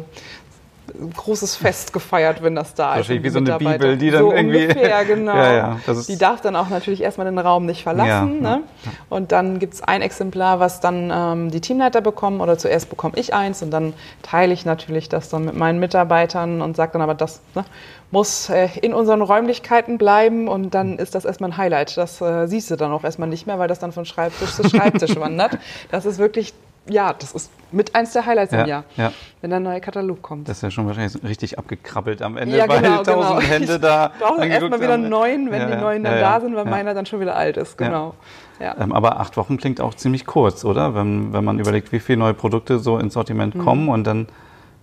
[1.16, 2.98] großes Fest gefeiert, wenn das da ist.
[2.98, 4.64] Wahrscheinlich wie so eine Bibel, die dann so irgendwie.
[4.64, 5.36] Ungefähr, genau.
[5.36, 5.78] Ja, ja,
[6.08, 8.44] die darf dann auch natürlich erstmal den Raum nicht verlassen.
[8.44, 8.64] Ja, ne?
[9.10, 13.14] Und dann gibt es ein Exemplar, was dann ähm, die Teamleiter bekommen oder zuerst bekomme
[13.18, 17.02] ich eins und dann teile ich natürlich das dann mit meinen Mitarbeitern und sage dann
[17.02, 17.64] aber, das ne,
[18.12, 21.98] muss äh, in unseren Räumlichkeiten bleiben und dann ist das erstmal ein Highlight.
[21.98, 24.68] Das äh, siehst du dann auch erstmal nicht mehr, weil das dann von Schreibtisch zu
[24.68, 25.58] Schreibtisch wandert.
[25.89, 26.54] Das ist wirklich
[26.88, 29.11] ja, das ist mit eins der Highlights ja, im Jahr, ja.
[29.39, 30.49] wenn der neue Katalog kommt.
[30.49, 33.53] Das ist ja schon wahrscheinlich richtig abgekrabbelt am Ende, ja, weil genau, tausend genau.
[33.53, 34.11] Hände da.
[34.13, 37.05] Ich brauche erstmal wieder einen neuen, wenn die neuen dann da sind, weil meiner dann
[37.05, 37.77] schon wieder alt ist.
[37.77, 38.15] Genau.
[38.59, 40.93] Ähm, aber acht Wochen klingt auch ziemlich kurz, oder?
[40.93, 43.63] Wenn, wenn man überlegt, wie viele neue Produkte so ins Sortiment mhm.
[43.63, 44.27] kommen und dann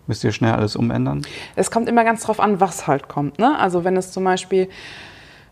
[0.08, 1.22] müsst ihr schnell alles umändern?
[1.54, 3.38] Es kommt immer ganz drauf an, was halt kommt.
[3.38, 3.56] Ne?
[3.58, 4.68] Also wenn es zum Beispiel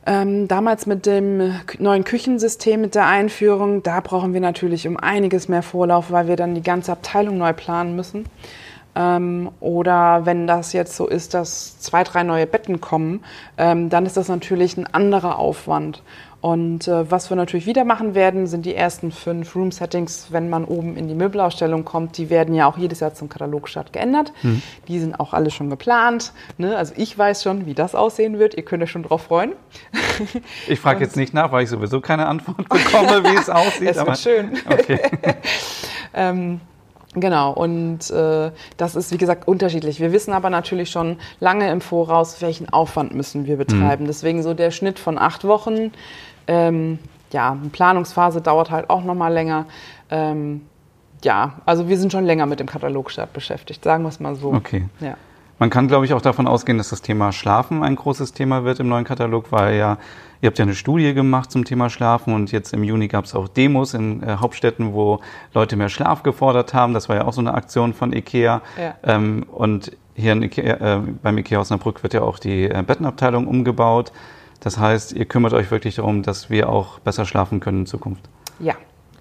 [0.07, 5.49] ähm, damals mit dem neuen Küchensystem, mit der Einführung, da brauchen wir natürlich um einiges
[5.49, 8.25] mehr Vorlauf, weil wir dann die ganze Abteilung neu planen müssen.
[8.95, 13.25] Ähm, oder wenn das jetzt so ist, dass zwei, drei neue Betten kommen,
[13.59, 16.03] ähm, dann ist das natürlich ein anderer Aufwand.
[16.47, 20.65] Und äh, was wir natürlich wieder machen werden, sind die ersten fünf Room-Settings, wenn man
[20.65, 22.19] oben in die Möbelausstellung kommt.
[22.19, 24.33] Die werden ja auch jedes Jahr zum Katalogstart geändert.
[24.45, 24.63] Mhm.
[24.87, 26.33] Die sind auch alle schon geplant.
[26.57, 26.77] Ne?
[26.77, 28.55] Also ich weiß schon, wie das aussehen wird.
[28.55, 29.55] Ihr könnt euch schon drauf freuen.
[30.69, 33.91] Ich frage jetzt nicht nach, weil ich sowieso keine Antwort bekomme, wie es aussieht.
[33.91, 34.53] Es wird schön.
[34.69, 35.01] Okay.
[36.15, 36.61] ähm,
[37.17, 40.01] Genau, und äh, das ist, wie gesagt, unterschiedlich.
[40.01, 44.05] Wir wissen aber natürlich schon lange im Voraus, welchen Aufwand müssen wir betreiben.
[44.05, 44.09] Mhm.
[44.09, 45.93] Deswegen so der Schnitt von acht Wochen.
[46.47, 46.99] Ähm,
[47.33, 49.67] ja, eine Planungsphase dauert halt auch nochmal länger.
[50.11, 50.63] Ähm,
[51.25, 54.53] ja, also wir sind schon länger mit dem Katalogstart beschäftigt, sagen wir es mal so.
[54.53, 54.87] Okay.
[55.01, 55.17] Ja.
[55.59, 58.79] Man kann, glaube ich, auch davon ausgehen, dass das Thema Schlafen ein großes Thema wird
[58.79, 59.97] im neuen Katalog, weil ja,
[60.43, 63.35] ihr habt ja eine Studie gemacht zum Thema Schlafen und jetzt im Juni gab es
[63.35, 65.21] auch Demos in äh, Hauptstädten, wo
[65.55, 66.93] Leute mehr Schlaf gefordert haben.
[66.93, 68.61] Das war ja auch so eine Aktion von IKEA.
[68.79, 68.95] Ja.
[69.03, 74.13] Ähm, und hier Ikea, äh, beim IKEA Osnabrück wird ja auch die äh, Bettenabteilung umgebaut.
[74.61, 78.29] Das heißt, ihr kümmert euch wirklich darum, dass wir auch besser schlafen können in Zukunft.
[78.59, 78.75] Ja,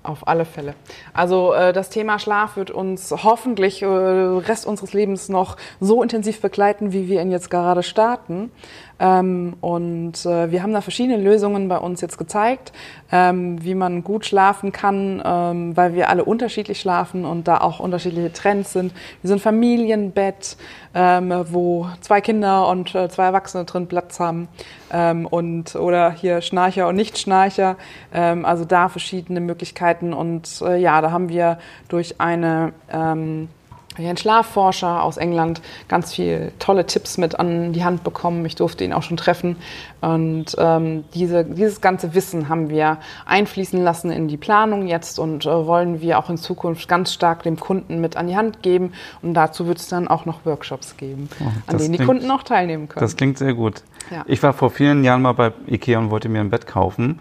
[0.04, 0.76] auf alle Fälle.
[1.14, 6.42] Also äh, das Thema Schlaf wird uns hoffentlich äh, Rest unseres Lebens noch so intensiv
[6.42, 8.52] begleiten, wie wir ihn jetzt gerade starten.
[9.00, 12.72] Ähm, und äh, wir haben da verschiedene Lösungen bei uns jetzt gezeigt,
[13.12, 17.80] ähm, wie man gut schlafen kann, ähm, weil wir alle unterschiedlich schlafen und da auch
[17.80, 18.94] unterschiedliche Trends sind.
[19.22, 20.58] Wir sind Familienbett,
[20.94, 24.48] wo zwei Kinder und äh, zwei Erwachsene drin Platz haben
[25.30, 27.76] und oder hier Schnarcher und Nicht-Schnarcher.
[28.12, 31.58] Also da verschiedene Möglichkeiten und äh, ja, da haben wir
[31.90, 32.72] durch eine
[33.98, 38.46] ein Schlafforscher aus England ganz viele tolle Tipps mit an die Hand bekommen.
[38.46, 39.58] Ich durfte ihn auch schon treffen.
[40.02, 45.46] Und ähm, diese, dieses ganze Wissen haben wir einfließen lassen in die Planung jetzt und
[45.46, 48.94] äh, wollen wir auch in Zukunft ganz stark dem Kunden mit an die Hand geben.
[49.22, 52.44] Und dazu wird es dann auch noch Workshops geben, oh, an denen die Kunden auch
[52.44, 53.04] teilnehmen können.
[53.04, 53.84] Das klingt sehr gut.
[54.12, 54.24] Ja.
[54.28, 57.20] Ich war vor vielen Jahren mal bei Ikea und wollte mir ein Bett kaufen.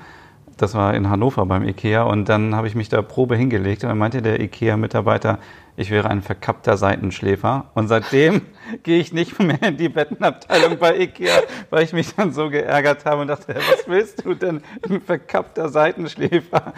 [0.57, 3.89] Das war in Hannover beim Ikea und dann habe ich mich da Probe hingelegt und
[3.89, 5.39] dann meinte der Ikea-Mitarbeiter,
[5.77, 7.70] ich wäre ein verkappter Seitenschläfer.
[7.75, 8.43] Und seitdem
[8.83, 13.05] gehe ich nicht mehr in die Bettenabteilung bei Ikea, weil ich mich dann so geärgert
[13.05, 16.72] habe und dachte, was willst du denn, ein verkappter Seitenschläfer?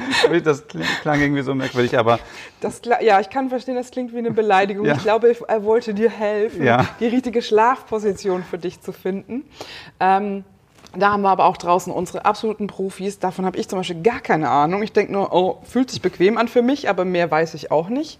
[0.44, 0.64] Das
[1.02, 2.18] klang irgendwie so merkwürdig, aber...
[2.60, 4.86] Das, ja, ich kann verstehen, das klingt wie eine Beleidigung.
[4.86, 4.94] Ja.
[4.94, 6.86] Ich glaube, er wollte dir helfen, ja.
[7.00, 9.44] die richtige Schlafposition für dich zu finden.
[10.00, 10.44] Ähm,
[10.98, 13.18] da haben wir aber auch draußen unsere absoluten Profis.
[13.18, 14.82] Davon habe ich zum Beispiel gar keine Ahnung.
[14.82, 17.88] Ich denke nur, oh, fühlt sich bequem an für mich, aber mehr weiß ich auch
[17.88, 18.18] nicht.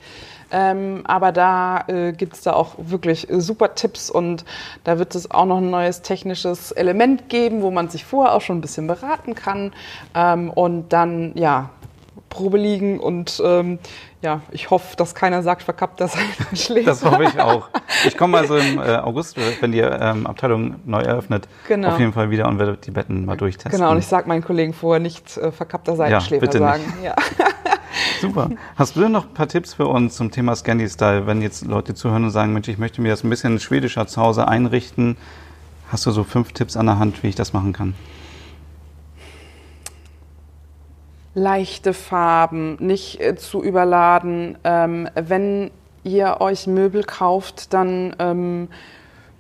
[0.53, 4.45] Ähm, aber da äh, gibt es da auch wirklich super Tipps und
[4.85, 8.41] da wird es auch noch ein neues technisches Element geben, wo man sich vorher auch
[8.41, 9.73] schon ein bisschen beraten kann
[10.15, 11.71] ähm, und dann ja
[12.29, 13.79] Probe liegen und ähm,
[14.23, 16.17] ja, ich hoffe, dass keiner sagt, verkappt das
[16.55, 16.89] schläft.
[16.89, 17.69] Das hoffe ich auch.
[18.07, 21.93] Ich komme also im äh, August, wenn die ähm, Abteilung neu eröffnet, genau.
[21.93, 23.71] auf jeden Fall wieder und werde die Betten mal durchtesten.
[23.71, 26.83] Genau, und ich sage meinen Kollegen vorher nicht äh, verkappter Seitenschläfer ja, sagen.
[26.85, 27.05] Nicht.
[27.05, 27.15] Ja.
[28.21, 28.51] Super.
[28.77, 31.95] Hast du denn noch ein paar Tipps für uns zum Thema Scandi-Style, wenn jetzt Leute
[31.95, 35.17] zuhören und sagen, Mensch, ich möchte mir das ein bisschen schwedischer zu Hause einrichten?
[35.91, 37.95] Hast du so fünf Tipps an der Hand, wie ich das machen kann?
[41.39, 44.57] Leichte Farben, nicht äh, zu überladen.
[44.65, 45.71] Ähm, wenn
[46.03, 48.69] ihr euch Möbel kauft, dann ähm,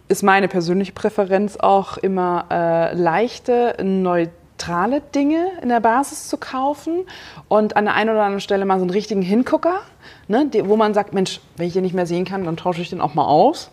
[0.06, 7.06] ist meine persönliche Präferenz auch immer äh, leichte, neutrale Dinge in der Basis zu kaufen
[7.48, 9.80] und an der einen oder anderen Stelle mal so einen richtigen Hingucker,
[10.28, 12.90] ne, wo man sagt, Mensch, wenn ich den nicht mehr sehen kann, dann tausche ich
[12.90, 13.70] den auch mal aus.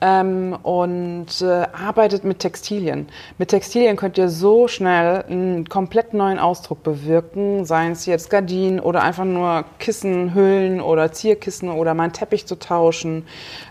[0.00, 3.08] Ähm, und äh, arbeitet mit Textilien.
[3.38, 8.80] Mit Textilien könnt ihr so schnell einen komplett neuen Ausdruck bewirken, seien es jetzt Gardinen
[8.80, 13.26] oder einfach nur Kissen, Hüllen oder Zierkissen oder mal einen Teppich zu tauschen,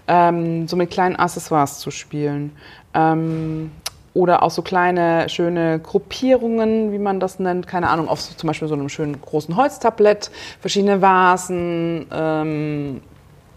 [0.07, 2.55] ähm, so mit kleinen Accessoires zu spielen.
[2.93, 3.71] Ähm,
[4.13, 8.47] oder auch so kleine, schöne Gruppierungen, wie man das nennt, keine Ahnung, auf so, zum
[8.47, 10.29] Beispiel so einem schönen großen Holztablett,
[10.61, 13.01] verschiedene Vasen, ähm,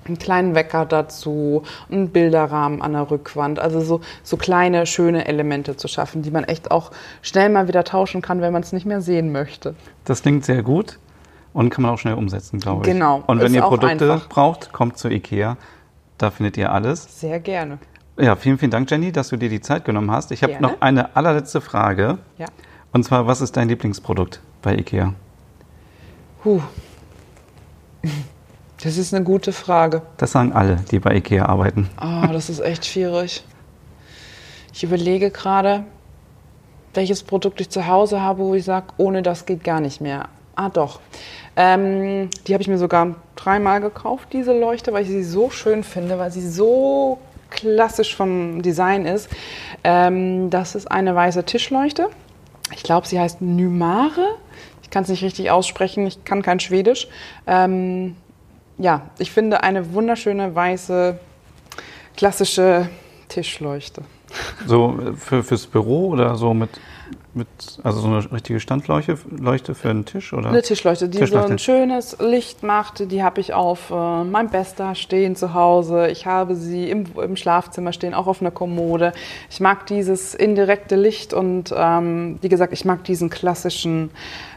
[0.09, 3.59] einen kleinen Wecker dazu, einen Bilderrahmen an der Rückwand.
[3.59, 6.91] Also so, so kleine, schöne Elemente zu schaffen, die man echt auch
[7.23, 9.75] schnell mal wieder tauschen kann, wenn man es nicht mehr sehen möchte.
[10.05, 10.99] Das klingt sehr gut
[11.53, 12.93] und kann man auch schnell umsetzen, glaube ich.
[12.93, 13.23] Genau.
[13.27, 14.29] Und wenn ihr Produkte einfach.
[14.29, 15.57] braucht, kommt zu Ikea.
[16.19, 17.21] Da findet ihr alles.
[17.21, 17.79] Sehr gerne.
[18.19, 20.31] Ja, vielen, vielen Dank, Jenny, dass du dir die Zeit genommen hast.
[20.33, 22.19] Ich habe noch eine allerletzte Frage.
[22.39, 22.47] Ja.
[22.93, 25.13] Und zwar, was ist dein Lieblingsprodukt bei Ikea?
[26.45, 26.63] Huh.
[28.83, 30.03] Das ist eine gute Frage.
[30.19, 31.89] Das sagen alle, die bei IKEA arbeiten.
[32.01, 33.43] Oh, das ist echt schwierig.
[34.73, 35.85] Ich überlege gerade,
[36.93, 40.29] welches Produkt ich zu Hause habe, wo ich sage, ohne das geht gar nicht mehr.
[40.55, 41.01] Ah, doch.
[41.57, 45.83] Ähm, die habe ich mir sogar dreimal gekauft, diese Leuchte, weil ich sie so schön
[45.83, 47.19] finde, weil sie so
[47.51, 49.31] klassisch vom Design ist.
[49.85, 52.09] Ähm, das ist eine weiße Tischleuchte.
[52.75, 54.37] Ich glaube, sie heißt Nymare.
[54.83, 57.09] Ich kann es nicht richtig aussprechen, ich kann kein Schwedisch.
[57.47, 58.17] Ähm,
[58.79, 61.19] ja, ich finde eine wunderschöne weiße
[62.17, 62.89] klassische
[63.29, 64.03] Tischleuchte.
[64.67, 66.71] So äh, für, fürs Büro oder so mit,
[67.35, 67.49] mit
[67.83, 70.49] also so eine richtige Standleuchte Leuchte für einen Tisch oder?
[70.49, 71.47] Eine Tischleuchte, die Tischleuchte.
[71.47, 73.11] so ein schönes Licht macht.
[73.11, 76.09] Die habe ich auf äh, meinem Bester stehen zu Hause.
[76.09, 79.13] Ich habe sie im, im Schlafzimmer stehen, auch auf einer Kommode.
[79.51, 84.11] Ich mag dieses indirekte Licht und ähm, wie gesagt, ich mag diesen klassischen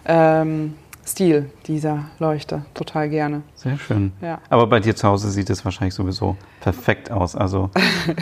[0.06, 0.76] ähm,
[1.10, 3.42] Stil dieser Leuchte total gerne.
[3.56, 4.14] Sehr schön.
[4.22, 4.40] Ja.
[4.50, 7.36] Aber bei dir zu Hause sieht es wahrscheinlich sowieso perfekt aus.
[7.36, 7.72] Also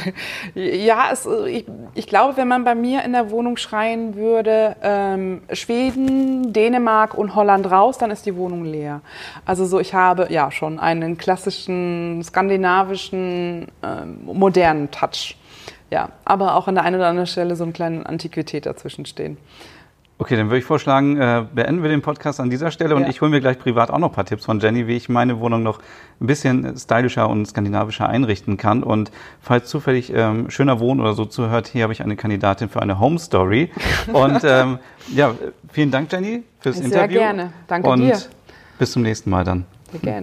[0.55, 1.65] ja, es, ich,
[1.95, 7.35] ich, glaube, wenn man bei mir in der Wohnung schreien würde, ähm, Schweden, Dänemark und
[7.35, 9.01] Holland raus, dann ist die Wohnung leer.
[9.43, 15.35] Also so, ich habe ja schon einen klassischen skandinavischen ähm, modernen Touch.
[15.89, 19.37] Ja, aber auch an der einen oder anderen Stelle so einen kleinen Antiquität dazwischen stehen.
[20.19, 23.09] Okay, dann würde ich vorschlagen, äh, beenden wir den Podcast an dieser Stelle und ja.
[23.09, 25.39] ich hole mir gleich privat auch noch ein paar Tipps von Jenny, wie ich meine
[25.39, 25.79] Wohnung noch
[26.19, 28.81] ein bisschen stylischer und skandinavischer einrichten kann.
[28.81, 29.11] Und
[29.41, 32.99] falls zufällig ähm, schöner Wohnen oder so zuhört, hier habe ich eine Kandidatin für eine
[32.99, 33.69] Home Story.
[34.13, 34.79] Und ähm,
[35.13, 35.35] ja,
[35.71, 37.19] vielen Dank, Jenny, fürs Sehr Interview.
[37.19, 37.53] Sehr gerne.
[37.67, 38.17] Danke und dir.
[38.79, 39.65] Bis zum nächsten Mal dann.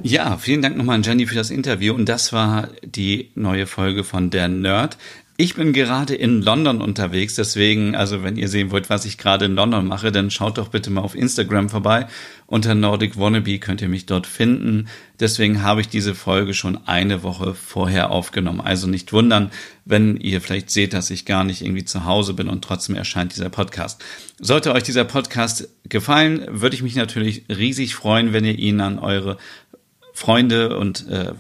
[0.03, 1.95] Ja, vielen Dank nochmal an Jenny für das Interview.
[1.95, 4.99] Und das war die neue Folge von Der Nerd.
[5.37, 9.47] Ich bin gerade in London unterwegs, deswegen, also wenn ihr sehen wollt, was ich gerade
[9.47, 12.07] in London mache, dann schaut doch bitte mal auf Instagram vorbei.
[12.47, 14.87] Unter Nordic Wannabe könnt ihr mich dort finden.
[15.19, 18.61] Deswegen habe ich diese Folge schon eine Woche vorher aufgenommen.
[18.61, 19.51] Also nicht wundern,
[19.85, 23.35] wenn ihr vielleicht seht, dass ich gar nicht irgendwie zu Hause bin und trotzdem erscheint
[23.35, 24.05] dieser Podcast.
[24.41, 29.01] Sollte euch dieser Podcast gefallen, würde ich mich natürlich riesig freuen, wenn ihr ihn an
[29.01, 29.39] eure
[30.13, 31.33] Freunde und äh,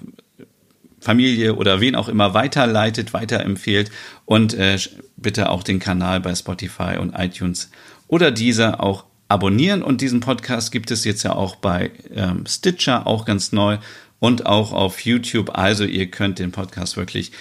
[1.04, 3.90] Familie oder wen auch immer weiterleitet, weiterempfehlt
[4.24, 4.78] und äh,
[5.16, 7.70] bitte auch den Kanal bei Spotify und iTunes
[8.08, 9.82] oder dieser auch abonnieren.
[9.82, 13.76] Und diesen Podcast gibt es jetzt ja auch bei ähm, Stitcher, auch ganz neu
[14.18, 15.58] und auch auf YouTube.
[15.58, 17.32] Also ihr könnt den Podcast wirklich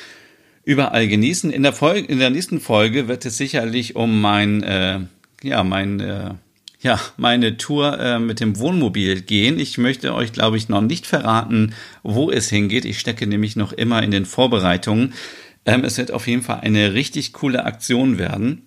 [0.66, 1.50] überall genießen.
[1.50, 5.00] In der Folge, in der nächsten Folge wird es sicherlich um mein, äh,
[5.42, 6.32] ja, mein äh,
[6.84, 9.58] ja, meine Tour äh, mit dem Wohnmobil gehen.
[9.58, 11.74] Ich möchte euch, glaube ich, noch nicht verraten,
[12.04, 12.84] wo es hingeht.
[12.84, 15.14] Ich stecke nämlich noch immer in den Vorbereitungen.
[15.66, 18.64] Ähm, es wird auf jeden Fall eine richtig coole Aktion werden.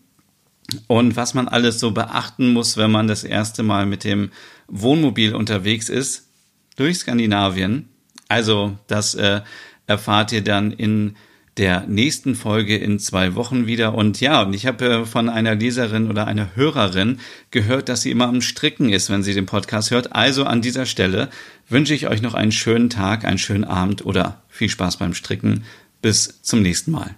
[0.87, 4.31] Und was man alles so beachten muss, wenn man das erste Mal mit dem
[4.67, 6.31] Wohnmobil unterwegs ist,
[6.77, 7.91] durch Skandinavien.
[8.29, 9.43] Also, das äh,
[9.87, 11.17] erfahrt ihr dann in
[11.57, 13.95] der nächsten Folge in zwei Wochen wieder.
[13.95, 17.19] Und ja, und ich habe äh, von einer Leserin oder einer Hörerin
[17.51, 20.15] gehört, dass sie immer am Stricken ist, wenn sie den Podcast hört.
[20.15, 21.31] Also an dieser Stelle
[21.69, 25.65] wünsche ich euch noch einen schönen Tag, einen schönen Abend oder viel Spaß beim Stricken.
[26.03, 27.15] Bis zum nächsten Mal.